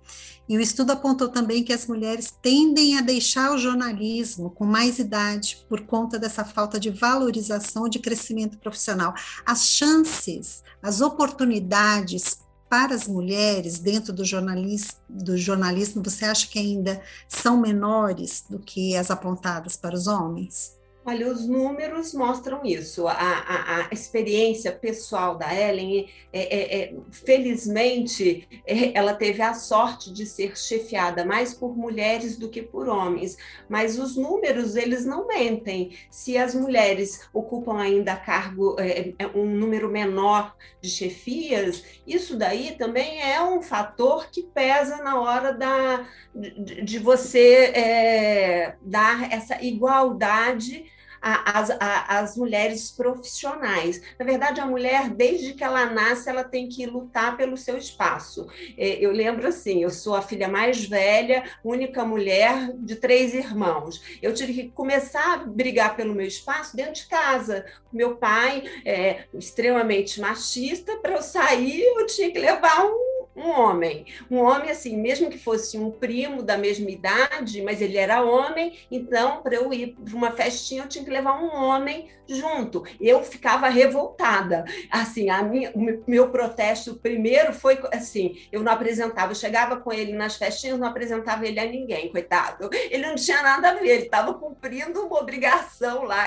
[0.46, 4.98] E o estudo apontou também que as mulheres tendem a deixar o jornalismo com mais
[4.98, 9.14] idade por conta dessa falta de valorização de crescimento profissional.
[9.46, 12.43] As chances, as oportunidades
[12.74, 18.58] para as mulheres dentro do, jornalis, do jornalismo, você acha que ainda são menores do
[18.58, 20.73] que as apontadas para os homens?
[21.06, 23.06] Olha, os números mostram isso.
[23.06, 29.52] A, a, a experiência pessoal da Ellen, é, é, é, felizmente, é, ela teve a
[29.52, 33.36] sorte de ser chefiada mais por mulheres do que por homens.
[33.68, 35.94] Mas os números, eles não mentem.
[36.10, 42.76] Se as mulheres ocupam ainda cargo, é, é, um número menor de chefias, isso daí
[42.78, 50.93] também é um fator que pesa na hora da, de, de você dar essa igualdade
[51.24, 54.00] as, as mulheres profissionais.
[54.18, 58.46] Na verdade, a mulher, desde que ela nasce, ela tem que lutar pelo seu espaço.
[58.76, 64.02] É, eu lembro assim, eu sou a filha mais velha, única mulher de três irmãos.
[64.20, 67.64] Eu tive que começar a brigar pelo meu espaço dentro de casa.
[67.90, 74.06] Meu pai é extremamente machista, para eu sair, eu tinha que levar um um homem.
[74.30, 78.78] Um homem, assim, mesmo que fosse um primo da mesma idade, mas ele era homem,
[78.90, 82.84] então, para eu ir para uma festinha, eu tinha que levar um homem junto.
[83.00, 84.64] Eu ficava revoltada.
[84.90, 89.92] Assim, a minha, o meu protesto primeiro foi assim: eu não apresentava, eu chegava com
[89.92, 92.70] ele nas festinhas, não apresentava ele a ninguém, coitado.
[92.72, 96.26] Ele não tinha nada a ver, ele estava cumprindo uma obrigação lá,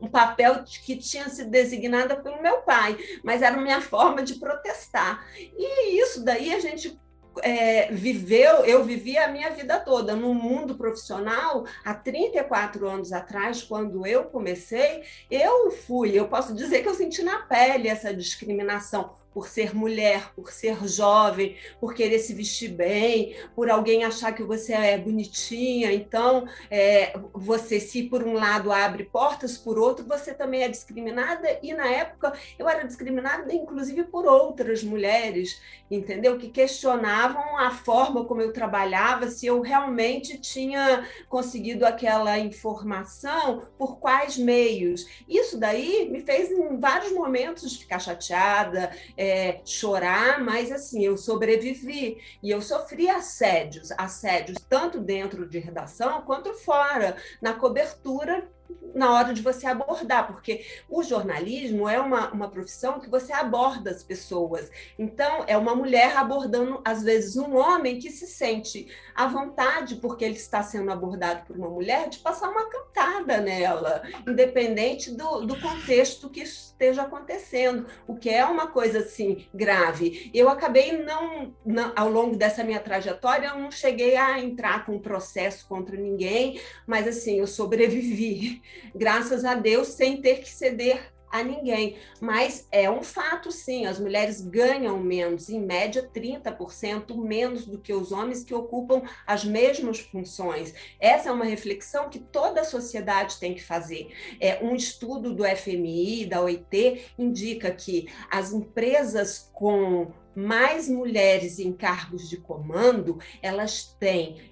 [0.00, 5.24] um, papel que tinha sido designado pelo meu pai, mas era minha forma de protestar.
[5.36, 6.96] E isso daí a gente
[7.42, 10.14] é, viveu, eu vivi a minha vida toda.
[10.14, 16.82] No mundo profissional, há 34 anos atrás, quando eu comecei, eu fui, eu posso dizer
[16.82, 22.18] que eu senti na pele essa discriminação por ser mulher, por ser jovem, por querer
[22.18, 25.92] se vestir bem, por alguém achar que você é bonitinha.
[25.92, 31.58] Então, é, você, se por um lado abre portas, por outro, você também é discriminada.
[31.62, 36.38] E na época eu era discriminada, inclusive, por outras mulheres, entendeu?
[36.38, 43.98] Que questionavam a forma como eu trabalhava, se eu realmente tinha conseguido aquela informação, por
[43.98, 45.06] quais meios.
[45.28, 48.90] Isso daí me fez, em vários momentos, ficar chateada
[49.20, 56.22] é, chorar, mas assim, eu sobrevivi e eu sofri assédios, assédios tanto dentro de redação
[56.22, 58.48] quanto fora, na cobertura
[58.94, 63.90] na hora de você abordar, porque o jornalismo é uma, uma profissão que você aborda
[63.90, 64.70] as pessoas.
[64.98, 70.24] Então, é uma mulher abordando, às vezes, um homem que se sente à vontade, porque
[70.24, 75.60] ele está sendo abordado por uma mulher, de passar uma cantada nela, independente do, do
[75.60, 76.44] contexto que
[76.80, 80.30] esteja acontecendo, o que é uma coisa, assim, grave.
[80.32, 84.98] Eu acabei não, não ao longo dessa minha trajetória, eu não cheguei a entrar com
[84.98, 88.62] processo contra ninguém, mas, assim, eu sobrevivi
[88.96, 91.96] graças a Deus, sem ter que ceder a ninguém.
[92.20, 97.92] Mas é um fato, sim, as mulheres ganham menos, em média 30% menos do que
[97.92, 100.74] os homens que ocupam as mesmas funções.
[100.98, 104.12] Essa é uma reflexão que toda a sociedade tem que fazer.
[104.40, 111.72] É, um estudo do FMI, da OIT, indica que as empresas com mais mulheres em
[111.72, 114.49] cargos de comando, elas têm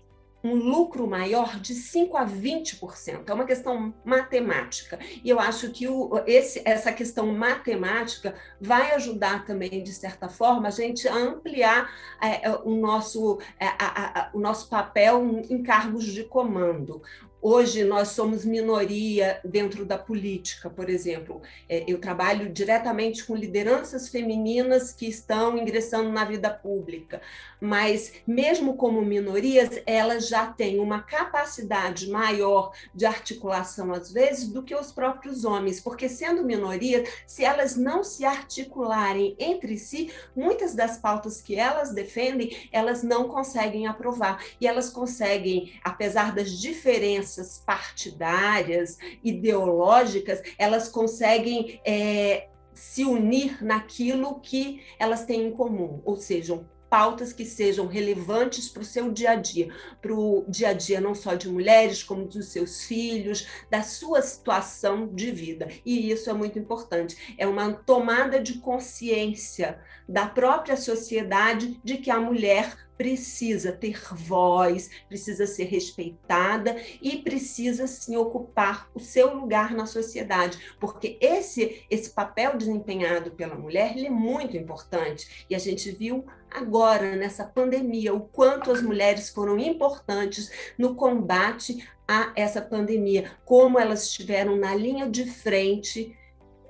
[0.48, 3.22] um lucro maior de 5 a 20%.
[3.26, 4.98] É uma questão matemática.
[5.22, 10.68] E eu acho que o, esse, essa questão matemática vai ajudar também, de certa forma,
[10.68, 16.04] a gente a ampliar é, o, nosso, é, a, a, o nosso papel em cargos
[16.04, 17.02] de comando.
[17.40, 21.40] Hoje nós somos minoria dentro da política, por exemplo.
[21.68, 27.22] É, eu trabalho diretamente com lideranças femininas que estão ingressando na vida pública,
[27.60, 34.62] mas mesmo como minorias, elas já têm uma capacidade maior de articulação às vezes do
[34.62, 40.74] que os próprios homens, porque sendo minoria, se elas não se articularem entre si, muitas
[40.74, 44.42] das pautas que elas defendem, elas não conseguem aprovar.
[44.60, 54.40] E elas conseguem, apesar das diferenças diferenças partidárias, ideológicas, elas conseguem é, se unir naquilo
[54.40, 59.32] que elas têm em comum, ou seja, pautas que sejam relevantes para o seu dia
[59.32, 63.46] a dia, para o dia a dia não só de mulheres, como dos seus filhos,
[63.70, 65.68] da sua situação de vida.
[65.84, 67.34] E isso é muito importante.
[67.38, 74.90] É uma tomada de consciência da própria sociedade de que a mulher precisa ter voz,
[75.08, 82.10] precisa ser respeitada e precisa sim ocupar o seu lugar na sociedade, porque esse esse
[82.10, 88.20] papel desempenhado pela mulher é muito importante e a gente viu agora nessa pandemia o
[88.20, 95.08] quanto as mulheres foram importantes no combate a essa pandemia, como elas estiveram na linha
[95.08, 96.16] de frente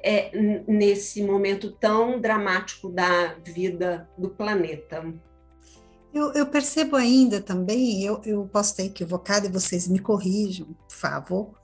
[0.02, 0.30] é,
[0.66, 5.14] nesse momento tão dramático da vida do planeta.
[6.18, 10.96] Eu, eu, percebo ainda também, eu, eu posso ter equivocado e vocês me corrijam, por
[10.96, 11.54] favor,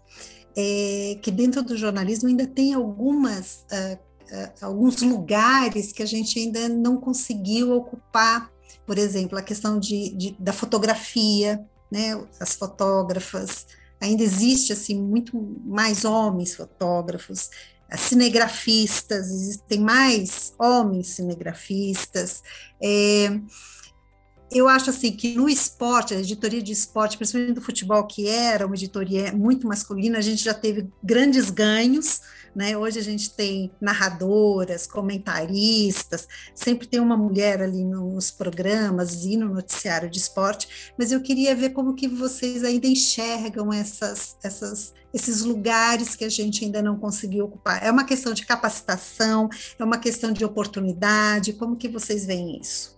[0.56, 6.38] é, que dentro do jornalismo ainda tem algumas, uh, uh, alguns lugares que a gente
[6.38, 8.48] ainda não conseguiu ocupar,
[8.86, 13.66] por exemplo, a questão de, de, da fotografia, né, as fotógrafas,
[14.00, 17.50] ainda existe assim muito mais homens fotógrafos,
[17.96, 22.42] cinegrafistas, existem mais homens cinegrafistas,
[22.80, 23.40] é,
[24.50, 28.66] eu acho assim que no esporte, a editoria de esporte, principalmente do futebol, que era
[28.66, 32.20] uma editoria muito masculina, a gente já teve grandes ganhos,
[32.54, 32.76] né?
[32.76, 39.48] Hoje a gente tem narradoras, comentaristas, sempre tem uma mulher ali nos programas e no
[39.48, 45.42] noticiário de esporte, mas eu queria ver como que vocês ainda enxergam essas, essas, esses
[45.42, 47.82] lugares que a gente ainda não conseguiu ocupar.
[47.82, 52.94] É uma questão de capacitação, é uma questão de oportunidade, como que vocês veem isso?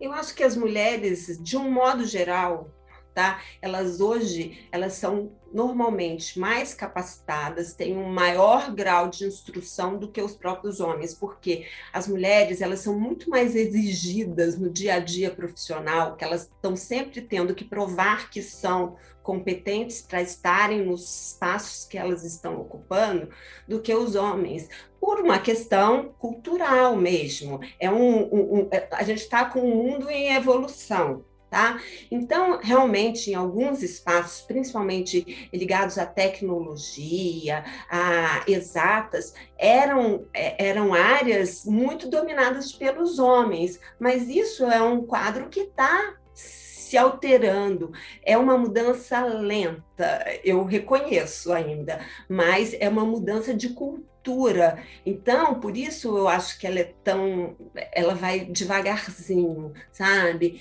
[0.00, 2.72] Eu acho que as mulheres, de um modo geral,
[3.14, 3.40] tá?
[3.60, 10.22] Elas hoje, elas são normalmente mais capacitadas, têm um maior grau de instrução do que
[10.22, 15.30] os próprios homens, porque as mulheres elas são muito mais exigidas no dia a dia
[15.30, 21.84] profissional, que elas estão sempre tendo que provar que são competentes para estarem nos espaços
[21.84, 23.28] que elas estão ocupando,
[23.68, 24.68] do que os homens,
[25.00, 27.60] por uma questão cultural mesmo.
[27.78, 31.24] É um, um, um é, a gente está com um mundo em evolução.
[31.50, 31.80] Tá?
[32.12, 41.64] Então, realmente, em alguns espaços, principalmente ligados à tecnologia, a exatas, eram, é, eram áreas
[41.64, 47.92] muito dominadas pelos homens, mas isso é um quadro que está se alterando.
[48.22, 54.78] É uma mudança lenta, eu reconheço ainda, mas é uma mudança de cultura.
[55.06, 57.56] Então, por isso eu acho que ela é tão,
[57.92, 60.60] ela vai devagarzinho, sabe?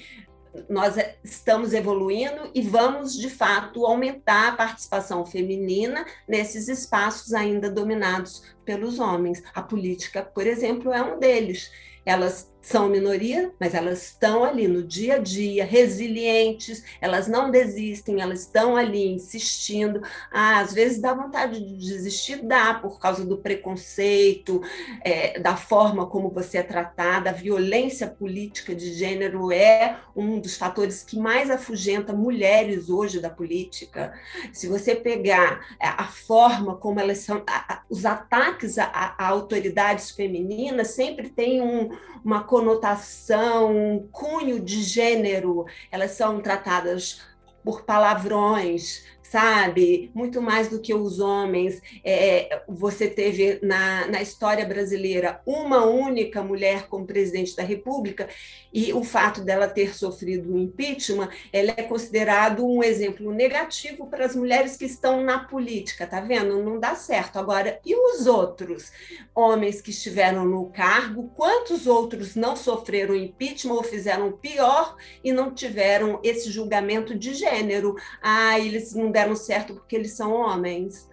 [0.69, 8.43] Nós estamos evoluindo e vamos, de fato, aumentar a participação feminina nesses espaços ainda dominados
[8.65, 9.41] pelos homens.
[9.53, 11.71] A política, por exemplo, é um deles.
[12.05, 18.21] Elas são minoria, mas elas estão ali no dia a dia, resilientes, elas não desistem,
[18.21, 20.03] elas estão ali insistindo.
[20.31, 24.61] Ah, às vezes dá vontade de desistir, dá, por causa do preconceito,
[25.03, 30.55] é, da forma como você é tratada, a violência política de gênero é um dos
[30.55, 34.13] fatores que mais afugenta mulheres hoje da política.
[34.53, 37.43] Se você pegar é, a forma como elas são,
[37.89, 41.89] os ataques a, a autoridades femininas sempre tem um,
[42.23, 47.21] uma conotação, cunho de gênero, elas são tratadas
[47.63, 50.09] por palavrões, sabe?
[50.13, 51.81] Muito mais do que os homens.
[52.03, 58.27] É, você teve na, na história brasileira uma única mulher como presidente da República,
[58.73, 64.25] e o fato dela ter sofrido um impeachment, ela é considerado um exemplo negativo para
[64.25, 66.63] as mulheres que estão na política, tá vendo?
[66.63, 67.37] Não dá certo.
[67.37, 68.91] Agora, e os outros
[69.33, 71.31] homens que estiveram no cargo?
[71.35, 77.95] Quantos outros não sofreram impeachment ou fizeram pior e não tiveram esse julgamento de gênero?
[78.21, 81.07] Ah, eles não deram certo porque eles são homens.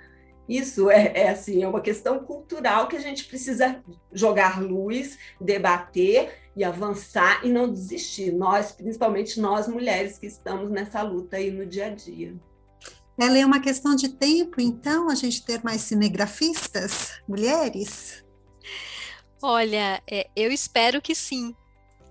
[0.49, 3.83] Isso é, é, assim, é uma questão cultural que a gente precisa
[4.13, 8.33] jogar luz, debater e avançar e não desistir.
[8.33, 12.35] Nós, principalmente nós mulheres que estamos nessa luta aí no dia a dia.
[13.19, 18.23] Ela é uma questão de tempo, então, a gente ter mais cinegrafistas mulheres?
[19.43, 21.55] Olha, é, eu espero que sim.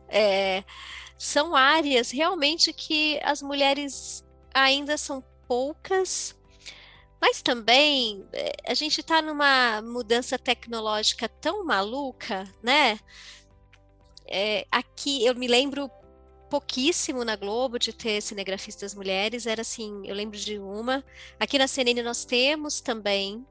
[0.09, 0.63] É,
[1.17, 6.35] são áreas realmente que as mulheres ainda são poucas,
[7.21, 12.99] mas também eh, a gente está numa mudança tecnológica tão maluca, né?
[14.27, 15.89] É, aqui eu me lembro
[16.49, 21.03] pouquíssimo na Globo de ter cinegrafistas mulheres, era assim, eu lembro de uma.
[21.39, 23.45] Aqui na CNN nós temos também,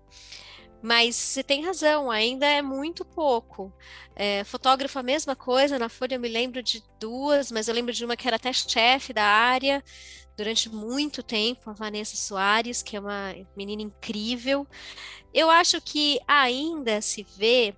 [0.83, 3.73] mas você tem razão, ainda é muito pouco.
[4.15, 7.93] É, fotógrafo, a mesma coisa, na Folha eu me lembro de duas, mas eu lembro
[7.93, 9.83] de uma que era até chefe da área
[10.37, 14.67] durante muito tempo, a Vanessa Soares, que é uma menina incrível.
[15.33, 17.75] Eu acho que ainda se vê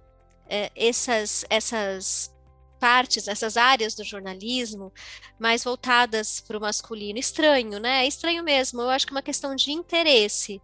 [0.48, 2.34] é, essas, essas
[2.78, 4.92] partes, essas áreas do jornalismo
[5.38, 7.18] mais voltadas para o masculino.
[7.18, 8.04] Estranho, né?
[8.04, 8.80] É estranho mesmo.
[8.80, 10.60] Eu acho que é uma questão de interesse.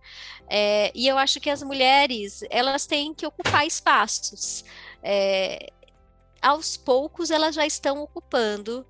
[0.48, 4.64] É, e eu acho que as mulheres, elas têm que ocupar espaços.
[5.02, 5.72] É,
[6.40, 8.86] aos poucos, elas já estão ocupando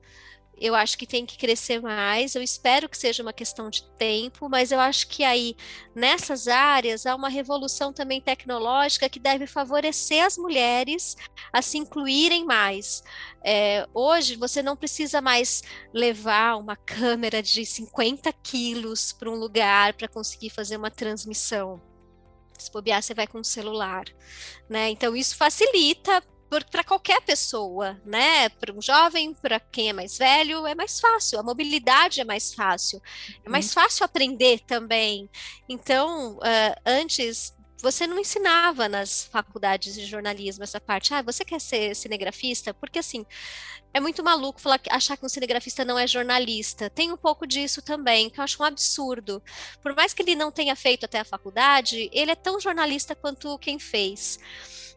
[0.62, 2.36] eu acho que tem que crescer mais.
[2.36, 5.56] Eu espero que seja uma questão de tempo, mas eu acho que aí
[5.92, 11.16] nessas áreas há uma revolução também tecnológica que deve favorecer as mulheres
[11.52, 13.02] a se incluírem mais.
[13.44, 19.94] É, hoje você não precisa mais levar uma câmera de 50 quilos para um lugar
[19.94, 21.82] para conseguir fazer uma transmissão.
[22.56, 24.04] Se bobear, você vai com um celular,
[24.70, 24.90] né?
[24.90, 26.22] Então isso facilita
[26.70, 28.48] para qualquer pessoa, né?
[28.48, 31.38] Para um jovem, para quem é mais velho, é mais fácil.
[31.40, 33.00] A mobilidade é mais fácil.
[33.44, 33.82] É mais uhum.
[33.82, 35.28] fácil aprender também.
[35.68, 41.12] Então, uh, antes você não ensinava nas faculdades de jornalismo essa parte.
[41.12, 42.72] Ah, você quer ser cinegrafista?
[42.72, 43.26] Porque assim,
[43.94, 46.88] é muito maluco falar, achar que um cinegrafista não é jornalista.
[46.88, 49.42] Tem um pouco disso também, que eu acho um absurdo.
[49.82, 53.58] Por mais que ele não tenha feito até a faculdade, ele é tão jornalista quanto
[53.58, 54.38] quem fez.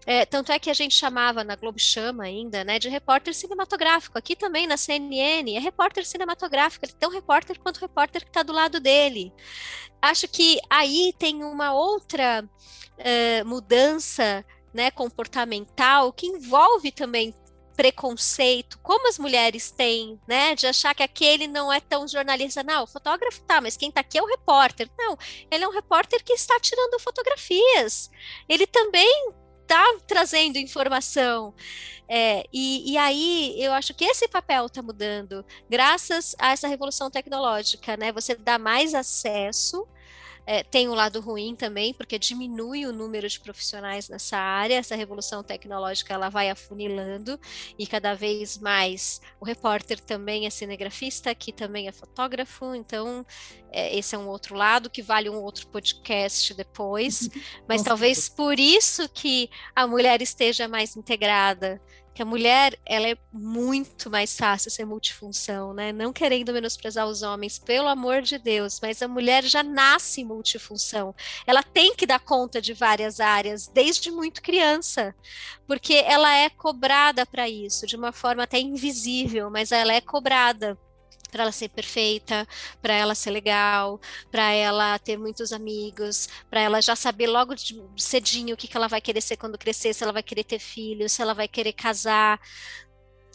[0.05, 4.17] É, tanto é que a gente chamava, na Globo chama ainda, né, de repórter cinematográfico.
[4.17, 8.29] Aqui também na CNN é repórter cinematográfico, ele é tão repórter quanto o repórter que
[8.29, 9.33] está do lado dele.
[9.99, 17.33] Acho que aí tem uma outra uh, mudança né, comportamental que envolve também
[17.75, 22.63] preconceito, como as mulheres têm, né, de achar que aquele não é tão jornalista.
[22.63, 24.89] Não, o fotógrafo tá, mas quem tá aqui é o repórter.
[24.97, 25.17] Não,
[25.51, 28.09] ele é um repórter que está tirando fotografias.
[28.47, 31.53] Ele também está trazendo informação.
[32.07, 37.09] É, e, e, aí eu acho que esse papel está mudando, graças a essa revolução
[37.09, 38.11] tecnológica, né?
[38.11, 39.87] Você dá mais acesso
[40.45, 44.75] é, tem um lado ruim também, porque diminui o número de profissionais nessa área.
[44.75, 47.39] Essa revolução tecnológica ela vai afunilando
[47.79, 52.75] e cada vez mais o repórter também é cinegrafista, que também é fotógrafo.
[52.75, 53.25] Então,
[53.71, 57.29] é, esse é um outro lado que vale um outro podcast depois.
[57.67, 61.81] Mas talvez por isso que a mulher esteja mais integrada
[62.15, 65.91] que a mulher ela é muito mais fácil ser multifunção, né?
[65.91, 71.13] Não querendo menosprezar os homens, pelo amor de Deus, mas a mulher já nasce multifunção.
[71.45, 75.13] Ela tem que dar conta de várias áreas desde muito criança,
[75.67, 80.77] porque ela é cobrada para isso, de uma forma até invisível, mas ela é cobrada
[81.27, 82.47] para ela ser perfeita,
[82.81, 83.99] para ela ser legal,
[84.31, 88.77] para ela ter muitos amigos, para ela já saber logo de cedinho o que, que
[88.77, 91.47] ela vai querer ser quando crescer, se ela vai querer ter filhos, se ela vai
[91.47, 92.39] querer casar.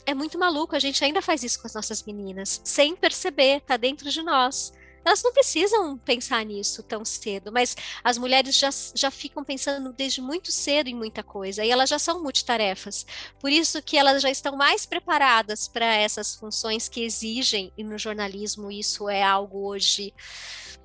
[0.07, 3.77] É muito maluco, a gente ainda faz isso com as nossas meninas, sem perceber, tá
[3.77, 4.73] dentro de nós
[5.05, 10.21] elas não precisam pensar nisso tão cedo, mas as mulheres já, já ficam pensando desde
[10.21, 13.07] muito cedo em muita coisa e elas já são multitarefas.
[13.39, 17.99] Por isso que elas já estão mais preparadas para essas funções que exigem, e no
[17.99, 20.13] jornalismo isso é algo hoje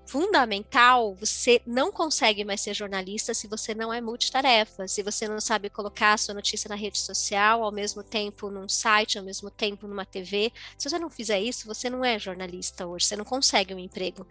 [0.06, 5.42] fundamental, você não consegue mais ser jornalista se você não é multitarefa, se você não
[5.42, 9.50] sabe colocar a sua notícia na rede social, ao mesmo tempo num site, ao mesmo
[9.50, 10.52] tempo numa TV.
[10.78, 14.28] Se você não fizer isso, você não é jornalista hoje, você não consegue um emprego.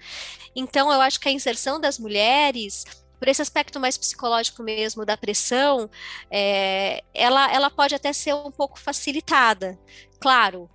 [0.54, 2.84] Então, eu acho que a inserção das mulheres
[3.18, 5.88] por esse aspecto mais psicológico mesmo da pressão,
[6.30, 9.78] é, ela, ela pode até ser um pouco facilitada.
[10.20, 10.68] Claro,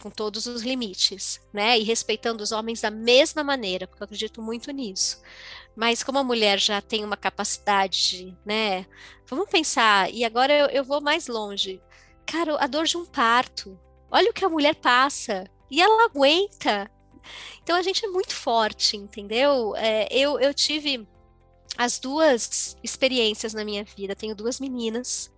[0.00, 1.78] com todos os limites, né?
[1.78, 5.20] E respeitando os homens da mesma maneira, porque eu acredito muito nisso.
[5.76, 8.86] Mas como a mulher já tem uma capacidade, né?
[9.26, 11.80] Vamos pensar, e agora eu, eu vou mais longe.
[12.26, 13.78] Cara, a dor de um parto.
[14.10, 15.48] Olha o que a mulher passa.
[15.70, 16.90] E ela aguenta.
[17.62, 19.74] Então a gente é muito forte, entendeu?
[19.76, 21.06] É, eu, eu tive
[21.76, 24.16] as duas experiências na minha vida.
[24.16, 25.32] Tenho duas meninas.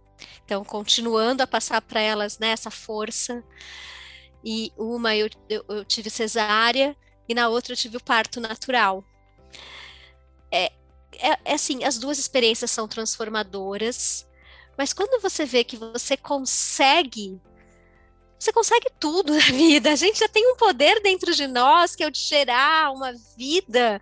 [0.45, 3.45] Então, continuando a passar para elas né, essa força
[4.45, 6.97] e uma eu, eu, eu tive cesárea
[7.29, 9.05] e na outra eu tive o parto natural.
[10.51, 10.73] É,
[11.19, 14.27] é, é assim, as duas experiências são transformadoras,
[14.77, 17.41] mas quando você vê que você consegue
[18.43, 19.93] você consegue tudo na vida.
[19.93, 23.13] A gente já tem um poder dentro de nós que é o de gerar uma
[23.37, 24.01] vida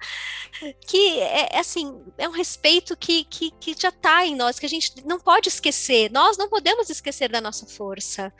[0.86, 4.66] que é, é assim, é um respeito que, que, que já está em nós, que
[4.66, 6.10] a gente não pode esquecer.
[6.10, 8.32] Nós não podemos esquecer da nossa força.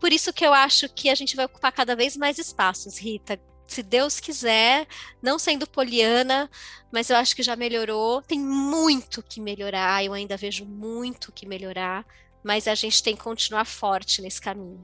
[0.00, 3.38] Por isso que eu acho que a gente vai ocupar cada vez mais espaços, Rita.
[3.68, 4.88] Se Deus quiser,
[5.22, 6.50] não sendo poliana,
[6.90, 8.22] mas eu acho que já melhorou.
[8.22, 12.04] Tem muito que melhorar, eu ainda vejo muito que melhorar,
[12.42, 14.80] mas a gente tem que continuar forte nesse caminho.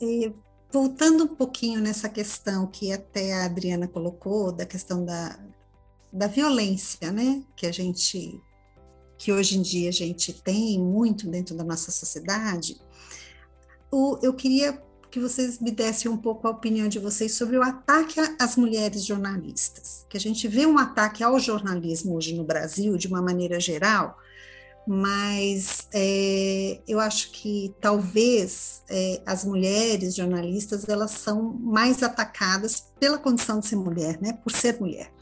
[0.00, 0.32] E
[0.72, 5.38] voltando um pouquinho nessa questão que até a Adriana colocou, da questão da,
[6.12, 7.42] da violência, né?
[7.56, 8.40] Que a gente,
[9.16, 12.76] que hoje em dia a gente tem muito dentro da nossa sociedade
[13.90, 14.80] o, eu queria
[15.10, 19.04] que vocês me dessem um pouco a opinião de vocês sobre o ataque às mulheres
[19.04, 23.58] jornalistas, que a gente vê um ataque ao jornalismo hoje no Brasil de uma maneira
[23.58, 24.16] geral,
[24.86, 33.18] mas é, eu acho que talvez é, as mulheres jornalistas elas são mais atacadas pela
[33.18, 35.12] condição de ser mulher, né, por ser mulher.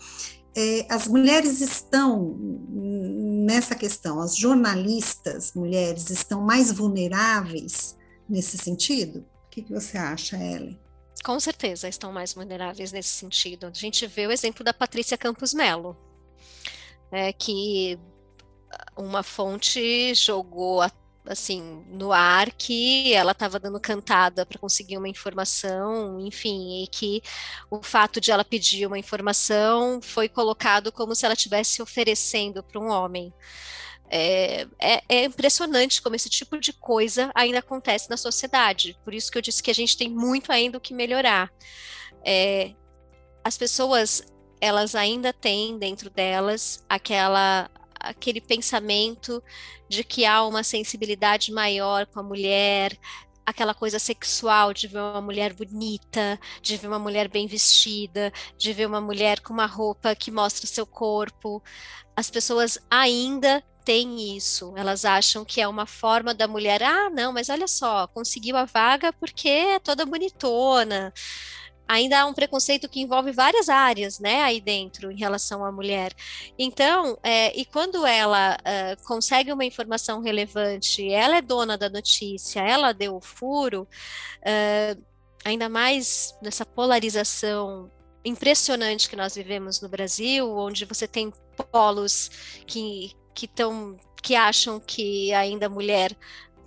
[0.55, 2.37] É, as mulheres estão
[2.69, 7.97] nessa questão, as jornalistas mulheres estão mais vulneráveis
[8.29, 9.20] nesse sentido?
[9.47, 10.79] O que, que você acha, Ellen?
[11.24, 13.66] Com certeza estão mais vulneráveis nesse sentido.
[13.66, 15.97] A gente vê o exemplo da Patrícia Campos Melo,
[17.11, 17.99] é, que
[18.97, 20.83] uma fonte jogou
[21.26, 27.22] assim no ar que ela estava dando cantada para conseguir uma informação, enfim, e que
[27.70, 32.81] o fato de ela pedir uma informação foi colocado como se ela estivesse oferecendo para
[32.81, 33.33] um homem.
[34.11, 38.99] É, é, é, impressionante como esse tipo de coisa ainda acontece na sociedade.
[39.05, 41.51] Por isso que eu disse que a gente tem muito ainda o que melhorar.
[42.25, 42.73] É,
[43.45, 44.23] as pessoas,
[44.61, 49.43] elas ainda têm dentro delas aquela aquele pensamento
[49.89, 52.97] de que há uma sensibilidade maior com a mulher,
[53.45, 58.73] aquela coisa sexual de ver uma mulher bonita, de ver uma mulher bem vestida, de
[58.73, 61.63] ver uma mulher com uma roupa que mostra o seu corpo.
[62.15, 64.74] As pessoas ainda têm isso.
[64.76, 68.66] Elas acham que é uma forma da mulher, ah, não, mas olha só, conseguiu a
[68.66, 71.11] vaga porque é toda bonitona.
[71.89, 76.12] Ainda há um preconceito que envolve várias áreas, né, aí dentro, em relação à mulher.
[76.59, 82.61] Então, é, e quando ela uh, consegue uma informação relevante, ela é dona da notícia,
[82.61, 83.89] ela deu o furo,
[84.43, 85.03] uh,
[85.47, 87.91] ainda mais nessa polarização
[88.22, 91.32] impressionante que nós vivemos no Brasil, onde você tem
[91.72, 92.30] polos
[92.66, 96.16] que que estão que acham que ainda a mulher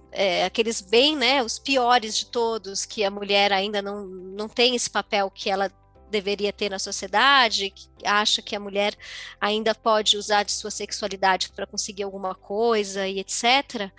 [0.09, 4.74] é, aqueles bem, né, os piores de todos, que a mulher ainda não, não tem
[4.74, 5.69] esse papel que ela
[6.09, 8.95] deveria ter na sociedade, que acha que a mulher
[9.39, 13.91] ainda pode usar de sua sexualidade para conseguir alguma coisa e etc.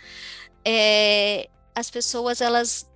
[0.64, 2.90] É, as pessoas, elas,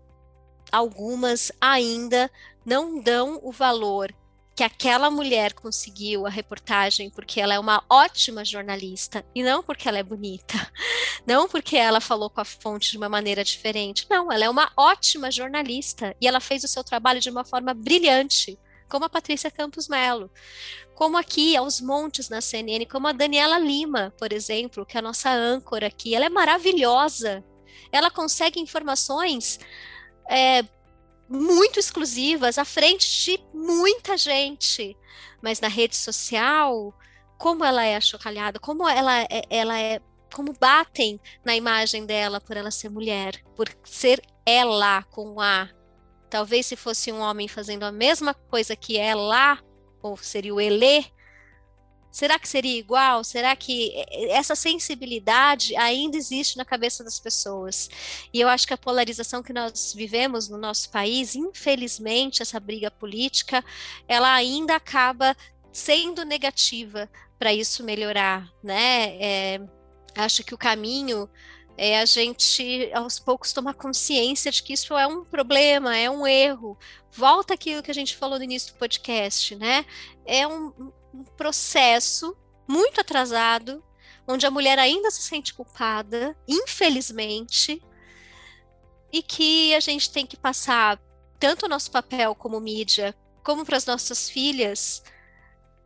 [0.73, 2.31] algumas ainda
[2.65, 4.15] não dão o valor
[4.57, 9.87] que aquela mulher conseguiu a reportagem porque ela é uma ótima jornalista e não porque
[9.87, 10.55] ela é bonita,
[11.29, 14.07] não porque ela falou com a fonte de uma maneira diferente.
[14.09, 17.75] Não, ela é uma ótima jornalista e ela fez o seu trabalho de uma forma
[17.75, 20.31] brilhante, como a Patrícia Campos Melo,
[20.95, 25.03] como aqui aos montes na CNN, como a Daniela Lima, por exemplo, que é a
[25.03, 26.15] nossa âncora aqui.
[26.15, 27.45] Ela é maravilhosa.
[27.93, 29.59] Ela consegue informações
[30.31, 30.63] é,
[31.29, 34.97] muito exclusivas, à frente de muita gente.
[35.43, 36.95] Mas na rede social,
[37.39, 40.01] como ela é achocalhada, como ela é, ela é,
[40.33, 45.69] como batem na imagem dela por ela ser mulher, por ser ela com A.
[46.31, 49.59] Talvez se fosse um homem fazendo a mesma coisa que ela,
[50.03, 51.05] ou seria o ele,
[52.17, 53.23] Será que seria igual?
[53.23, 53.93] Será que
[54.31, 57.91] essa sensibilidade ainda existe na cabeça das pessoas?
[58.33, 62.91] E eu acho que a polarização que nós vivemos no nosso país, infelizmente, essa briga
[62.91, 63.63] política,
[64.09, 65.37] ela ainda acaba
[65.71, 67.07] sendo negativa
[67.39, 69.19] para isso melhorar, né?
[69.21, 69.61] É,
[70.17, 71.29] acho que o caminho
[71.77, 76.27] é a gente aos poucos tomar consciência de que isso é um problema, é um
[76.27, 76.79] erro.
[77.13, 79.85] Volta aquilo que a gente falou no início do podcast, né?
[80.25, 82.37] É um, um processo
[82.67, 83.83] muito atrasado,
[84.27, 87.83] onde a mulher ainda se sente culpada, infelizmente,
[89.13, 91.01] e que a gente tem que passar
[91.39, 95.03] tanto o nosso papel como mídia, como para as nossas filhas,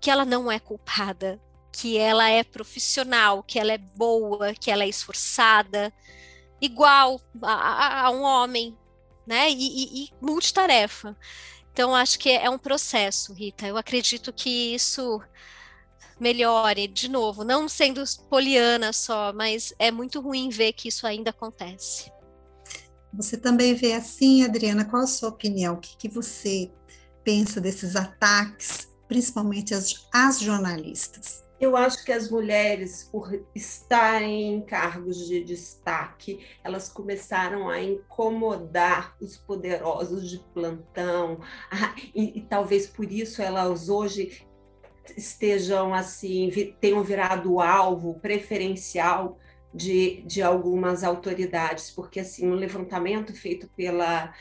[0.00, 1.40] que ela não é culpada,
[1.72, 5.92] que ela é profissional, que ela é boa, que ela é esforçada,
[6.60, 8.76] igual a, a um homem,
[9.26, 9.50] né?
[9.50, 11.16] E, e, e multitarefa.
[11.72, 13.66] Então, acho que é um processo, Rita.
[13.66, 15.20] Eu acredito que isso
[16.18, 21.30] melhore, de novo, não sendo poliana só, mas é muito ruim ver que isso ainda
[21.30, 22.12] acontece.
[23.12, 24.84] Você também vê assim, Adriana?
[24.84, 25.74] Qual a sua opinião?
[25.74, 26.70] O que, que você
[27.24, 31.42] pensa desses ataques, principalmente as jornalistas?
[31.60, 39.14] Eu acho que as mulheres, por estarem em cargos de destaque, elas começaram a incomodar
[39.20, 41.38] os poderosos de plantão,
[42.14, 44.46] e, e talvez por isso elas hoje
[45.16, 46.50] estejam assim,
[46.80, 49.38] tenham virado alvo preferencial
[49.72, 54.32] de, de algumas autoridades, porque assim, um levantamento feito pela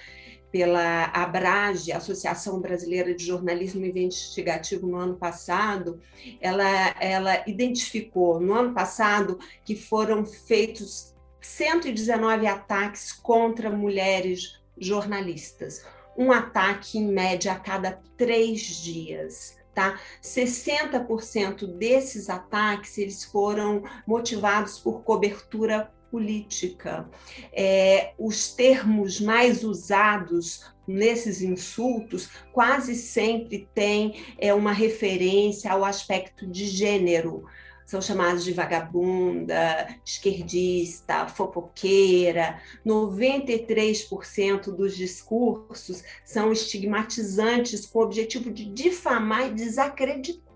[0.52, 6.02] pela Abrage, Associação Brasileira de Jornalismo Investigativo, no ano passado,
[6.42, 15.86] ela, ela identificou no ano passado que foram feitos 119 ataques contra mulheres jornalistas,
[16.18, 19.58] um ataque em média a cada três dias.
[19.74, 20.00] Tá?
[20.22, 27.10] 60% desses ataques eles foram motivados por cobertura política.
[27.54, 36.48] É, os termos mais usados nesses insultos quase sempre têm é, uma referência ao aspecto
[36.48, 37.46] de gênero
[37.90, 42.62] são chamados de vagabunda, esquerdista, fofoqueira.
[42.86, 50.49] 93% dos discursos são estigmatizantes com o objetivo de difamar e desacreditar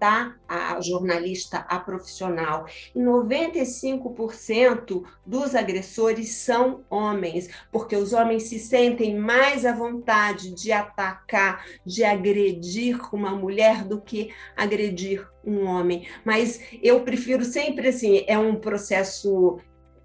[0.47, 2.65] a jornalista, a profissional.
[2.95, 10.71] E 95% dos agressores são homens, porque os homens se sentem mais à vontade de
[10.71, 16.07] atacar, de agredir uma mulher do que agredir um homem.
[16.23, 19.59] Mas eu prefiro sempre assim, é um processo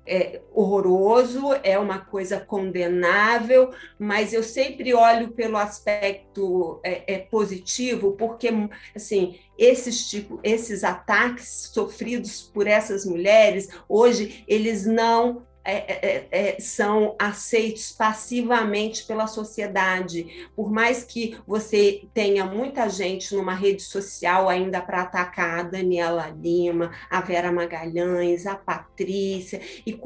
[0.09, 8.13] é, horroroso, é uma coisa condenável, mas eu sempre olho pelo aspecto é, é, positivo,
[8.13, 8.49] porque
[8.97, 16.61] assim esses tipo, esses ataques sofridos por essas mulheres hoje eles não é, é, é,
[16.61, 20.49] são aceitos passivamente pela sociedade.
[20.57, 26.29] Por mais que você tenha muita gente numa rede social ainda para atacar a Daniela
[26.31, 29.99] Lima, a Vera Magalhães, a Patrícia e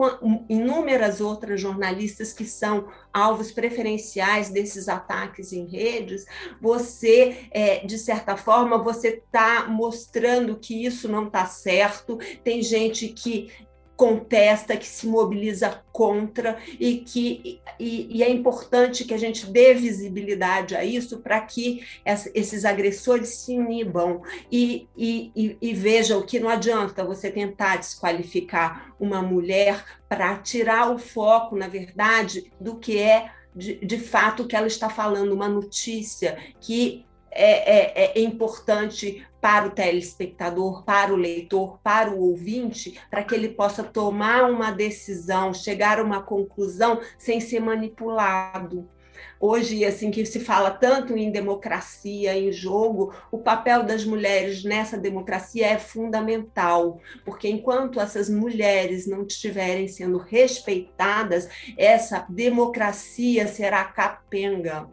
[0.49, 6.25] inúmeras outras jornalistas que são alvos preferenciais desses ataques em redes,
[6.61, 12.19] você, é, de certa forma, você está mostrando que isso não está certo.
[12.43, 13.49] Tem gente que
[14.03, 19.75] contesta, que se mobiliza contra e que e, e, é importante que a gente dê
[19.75, 26.49] visibilidade a isso para que esses agressores se inibam e, e, e, vejam que não
[26.49, 33.31] adianta você tentar desqualificar uma mulher para tirar o foco, na verdade, do que é
[33.55, 39.67] de, de fato que ela está falando, uma notícia que é, é, é importante para
[39.67, 45.53] o telespectador, para o leitor, para o ouvinte, para que ele possa tomar uma decisão,
[45.53, 48.89] chegar a uma conclusão sem ser manipulado.
[49.41, 54.97] Hoje, assim que se fala tanto em democracia, em jogo, o papel das mulheres nessa
[54.97, 64.89] democracia é fundamental, porque enquanto essas mulheres não estiverem sendo respeitadas, essa democracia será capenga.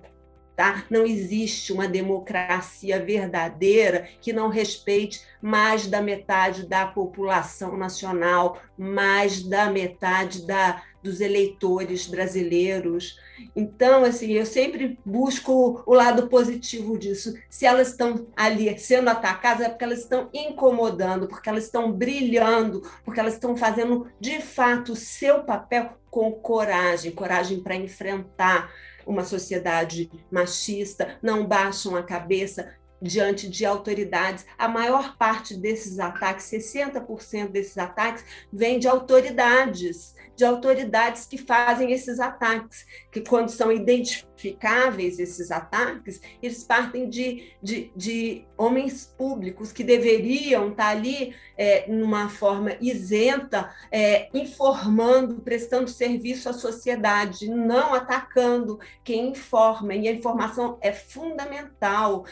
[0.59, 0.83] Tá?
[0.89, 9.41] Não existe uma democracia verdadeira que não respeite mais da metade da população nacional, mais
[9.41, 13.17] da metade da, dos eleitores brasileiros.
[13.55, 17.33] Então, assim, eu sempre busco o lado positivo disso.
[17.49, 22.81] Se elas estão ali sendo atacadas, é porque elas estão incomodando, porque elas estão brilhando,
[23.05, 28.69] porque elas estão fazendo de fato o seu papel com coragem coragem para enfrentar
[29.09, 34.45] uma sociedade machista, não baixam a cabeça diante de autoridades.
[34.55, 41.91] A maior parte desses ataques, 60% desses ataques, vem de autoridades de autoridades que fazem
[41.91, 49.73] esses ataques, que quando são identificáveis esses ataques, eles partem de, de, de homens públicos
[49.73, 57.93] que deveriam estar ali é, numa forma isenta, é, informando, prestando serviço à sociedade, não
[57.93, 59.93] atacando quem informa.
[59.93, 62.23] E a informação é fundamental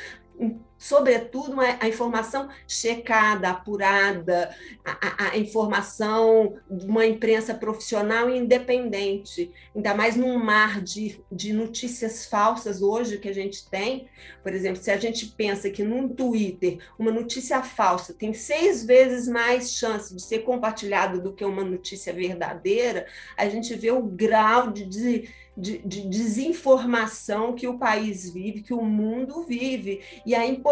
[0.77, 4.55] sobretudo a, informação checada, apurada,
[4.85, 11.51] a, a, informação de uma imprensa profissional e independente, ainda mais num mar de, de
[11.53, 14.07] notícias falsas hoje que a gente tem.
[14.43, 19.27] Por exemplo, se a gente pensa que num Twitter uma notícia falsa tem seis vezes
[19.27, 24.71] mais chance de ser compartilhada do que uma notícia verdadeira, a gente vê o grau
[24.71, 30.45] de, de de, de, desinformação que o país vive, que o mundo vive, e a
[30.45, 30.66] importância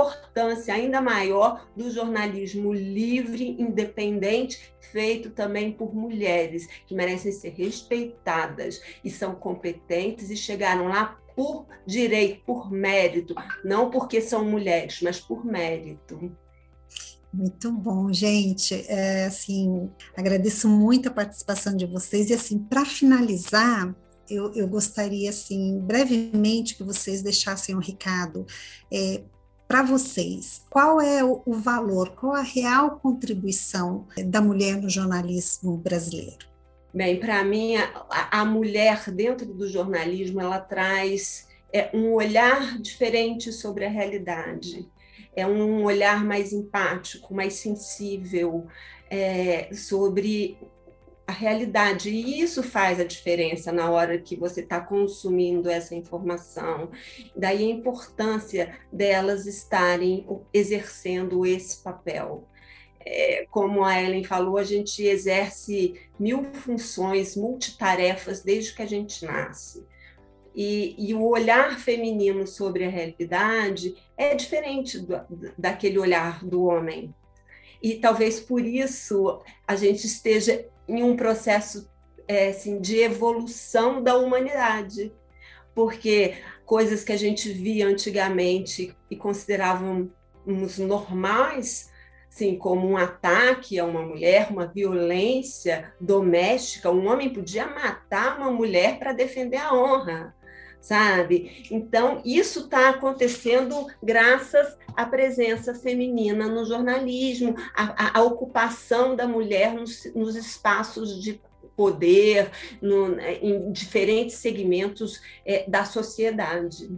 [0.71, 9.09] ainda maior do jornalismo livre, independente, feito também por mulheres, que merecem ser respeitadas e
[9.09, 15.45] são competentes e chegaram lá por direito, por mérito, não porque são mulheres, mas por
[15.45, 16.31] mérito.
[17.33, 18.73] Muito bom, gente.
[18.87, 23.93] É, assim, agradeço muito a participação de vocês e assim, para finalizar,
[24.29, 28.45] eu, eu gostaria, assim, brevemente que vocês deixassem um recado
[28.91, 29.21] é,
[29.67, 30.63] para vocês.
[30.69, 36.47] Qual é o, valor, qual a real contribuição da mulher no jornalismo brasileiro?
[36.93, 43.51] Bem, para mim, a, a, mulher dentro do jornalismo, ela traz é, um olhar diferente
[43.51, 44.87] sobre a realidade.
[45.35, 48.67] É um olhar mais empático, mais sensível
[49.09, 50.57] é, sobre
[51.27, 52.09] a realidade.
[52.09, 56.91] E isso faz a diferença na hora que você está consumindo essa informação.
[57.35, 62.47] Daí a importância delas estarem exercendo esse papel.
[62.99, 69.23] É, como a Ellen falou, a gente exerce mil funções, multitarefas desde que a gente
[69.25, 69.85] nasce.
[70.55, 75.21] E, e, o olhar feminino sobre a realidade é diferente do,
[75.57, 77.13] daquele olhar do homem.
[77.83, 81.89] E talvez por isso a gente esteja em um processo
[82.27, 85.13] é, assim, de evolução da humanidade,
[85.73, 90.09] porque coisas que a gente via antigamente e considerávamos
[90.77, 91.91] normais,
[92.27, 98.51] assim, como um ataque a uma mulher, uma violência doméstica, um homem podia matar uma
[98.51, 100.35] mulher para defender a honra
[100.85, 101.65] sabe?
[101.71, 110.05] Então, isso está acontecendo graças à presença feminina no jornalismo, à, ocupação da mulher nos,
[110.13, 111.41] nos espaços de
[111.75, 116.95] poder, no, em diferentes segmentos é, da sociedade.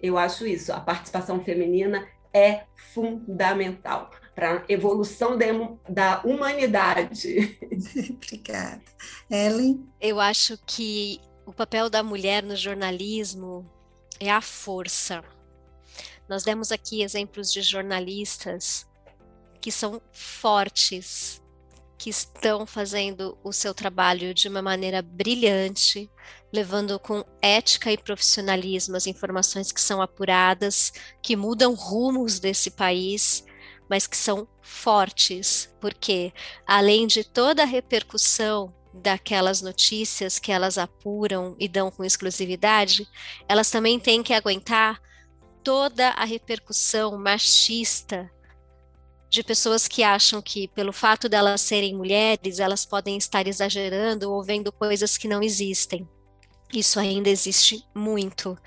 [0.00, 4.10] Eu acho isso, a participação feminina é fundamental.
[4.34, 5.46] para a evolução da,
[5.88, 7.58] da humanidade.
[8.12, 8.82] Obrigada.
[9.30, 9.86] Ellen?
[10.00, 13.68] Eu acho que o papel da mulher no jornalismo
[14.20, 15.22] é a força.
[16.28, 18.86] Nós demos aqui exemplos de jornalistas
[19.60, 21.42] que são fortes,
[21.98, 26.10] que estão fazendo o seu trabalho de uma maneira brilhante,
[26.52, 33.44] levando com ética e profissionalismo as informações que são apuradas, que mudam rumos desse país,
[33.88, 36.32] mas que são fortes, porque
[36.66, 43.06] além de toda a repercussão daquelas notícias que elas apuram e dão com exclusividade,
[43.48, 45.00] elas também têm que aguentar
[45.62, 48.30] toda a repercussão machista
[49.30, 54.44] de pessoas que acham que, pelo fato delas serem mulheres, elas podem estar exagerando ou
[54.44, 56.06] vendo coisas que não existem.
[56.70, 58.58] Isso ainda existe muito.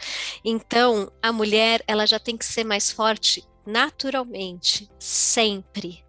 [0.44, 6.04] Então, a mulher, ela já tem que ser mais forte naturalmente, sempre.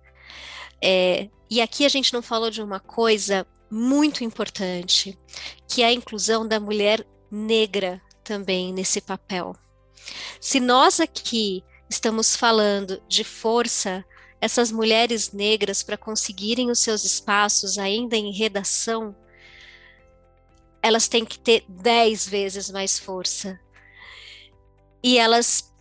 [0.82, 5.18] É, e aqui a gente não falou de uma coisa muito importante,
[5.68, 9.54] que é a inclusão da mulher negra também nesse papel.
[10.40, 14.04] Se nós aqui estamos falando de força,
[14.40, 19.14] essas mulheres negras para conseguirem os seus espaços ainda em redação,
[20.82, 23.58] elas têm que ter dez vezes mais força.
[25.02, 25.72] E elas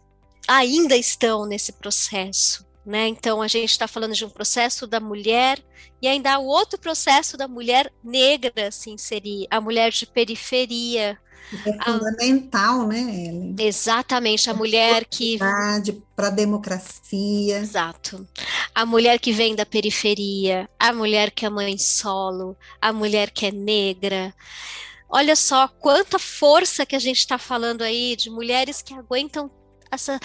[0.48, 2.66] ainda estão nesse processo.
[2.86, 3.08] Né?
[3.08, 5.64] Então, a gente está falando de um processo da mulher,
[6.02, 11.18] e ainda há o outro processo da mulher negra se inserir, a mulher de periferia,
[11.66, 13.56] é fundamental, a, né, Ellen?
[13.60, 15.38] Exatamente, a mulher que.
[15.38, 17.60] Para a democracia.
[17.60, 18.28] Exato.
[18.74, 23.46] A mulher que vem da periferia, a mulher que é mãe solo, a mulher que
[23.46, 24.34] é negra.
[25.08, 29.52] Olha só quanta força que a gente está falando aí de mulheres que aguentam
[29.96, 30.20] essa,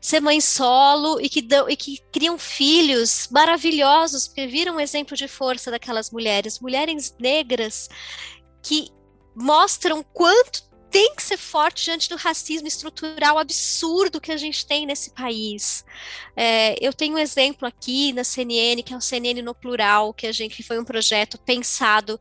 [0.00, 5.16] ser mãe solo e que, dão, e que criam filhos maravilhosos, porque viram um exemplo
[5.16, 7.88] de força daquelas mulheres, mulheres negras
[8.62, 8.88] que
[9.34, 14.84] mostram quanto tem que ser forte diante do racismo estrutural absurdo que a gente tem
[14.84, 15.84] nesse país.
[16.36, 20.26] É, eu tenho um exemplo aqui na CNN, que é o CNN no plural, que
[20.26, 22.18] a gente que foi um projeto pensado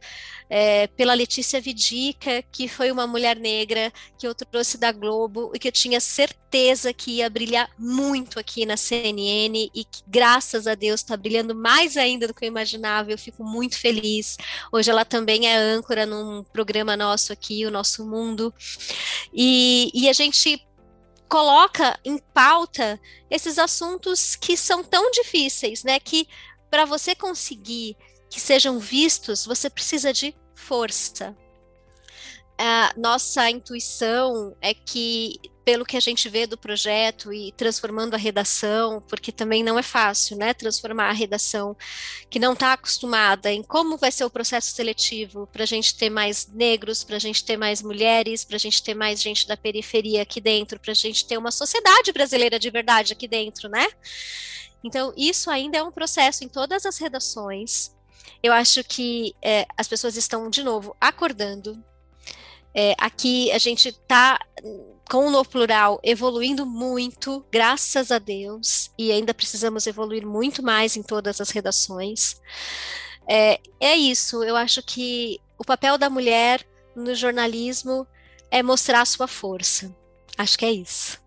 [0.49, 5.59] é, pela Letícia Vidica, que foi uma mulher negra que eu trouxe da Globo e
[5.59, 10.74] que eu tinha certeza que ia brilhar muito aqui na CNN e que, graças a
[10.74, 13.11] Deus, está brilhando mais ainda do que eu imaginava.
[13.11, 14.38] Eu fico muito feliz.
[14.72, 18.53] Hoje ela também é âncora num programa nosso aqui, o Nosso Mundo.
[19.34, 20.66] E, e a gente
[21.28, 22.99] coloca em pauta
[23.30, 25.99] esses assuntos que são tão difíceis, né?
[25.99, 26.28] Que
[26.70, 27.95] para você conseguir
[28.30, 31.36] que sejam vistos, você precisa de força.
[32.57, 35.39] A nossa intuição é que,
[35.70, 39.84] pelo que a gente vê do projeto e transformando a redação, porque também não é
[39.84, 40.51] fácil, né?
[40.51, 41.78] Transformar a redação
[42.28, 46.09] que não está acostumada em como vai ser o processo seletivo para a gente ter
[46.09, 49.55] mais negros, para a gente ter mais mulheres, para a gente ter mais gente da
[49.55, 53.88] periferia aqui dentro, para a gente ter uma sociedade brasileira de verdade aqui dentro, né?
[54.84, 57.91] Então, isso ainda é um processo em todas as redações
[58.41, 61.84] eu acho que é, as pessoas estão, de novo, acordando.
[62.74, 64.39] É, aqui a gente está,
[65.10, 71.01] com No Plural, evoluindo muito, graças a Deus, e ainda precisamos evoluir muito mais em
[71.01, 72.39] todas as redações.
[73.28, 76.64] É, é isso, eu acho que o papel da mulher
[76.95, 78.05] no jornalismo
[78.51, 79.93] é mostrar a sua força.
[80.38, 81.20] Acho que é isso.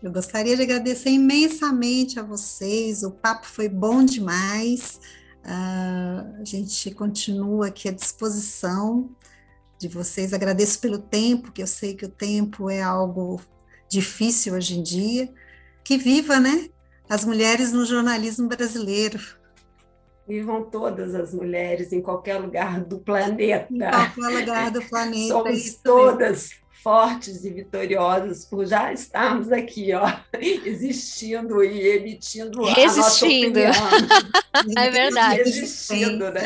[0.00, 5.00] Eu gostaria de agradecer imensamente a vocês, o papo foi bom demais.
[5.44, 9.10] Uh, a gente continua aqui à disposição
[9.80, 10.34] de vocês.
[10.34, 13.40] Agradeço pelo tempo, que eu sei que o tempo é algo
[13.88, 15.32] difícil hoje em dia.
[15.82, 16.68] Que viva, né?
[17.08, 19.18] As mulheres no jornalismo brasileiro.
[20.28, 23.66] Vivam todas as mulheres em qualquer lugar do planeta.
[23.72, 25.28] Em qualquer lugar do planeta.
[25.28, 26.50] Somos todas
[26.82, 33.60] fortes e vitoriosas por já estarmos aqui, ó, existindo e emitindo Resistindo.
[33.60, 34.76] a nossa opinião.
[34.84, 35.42] é verdade.
[35.42, 36.42] Resistindo, né?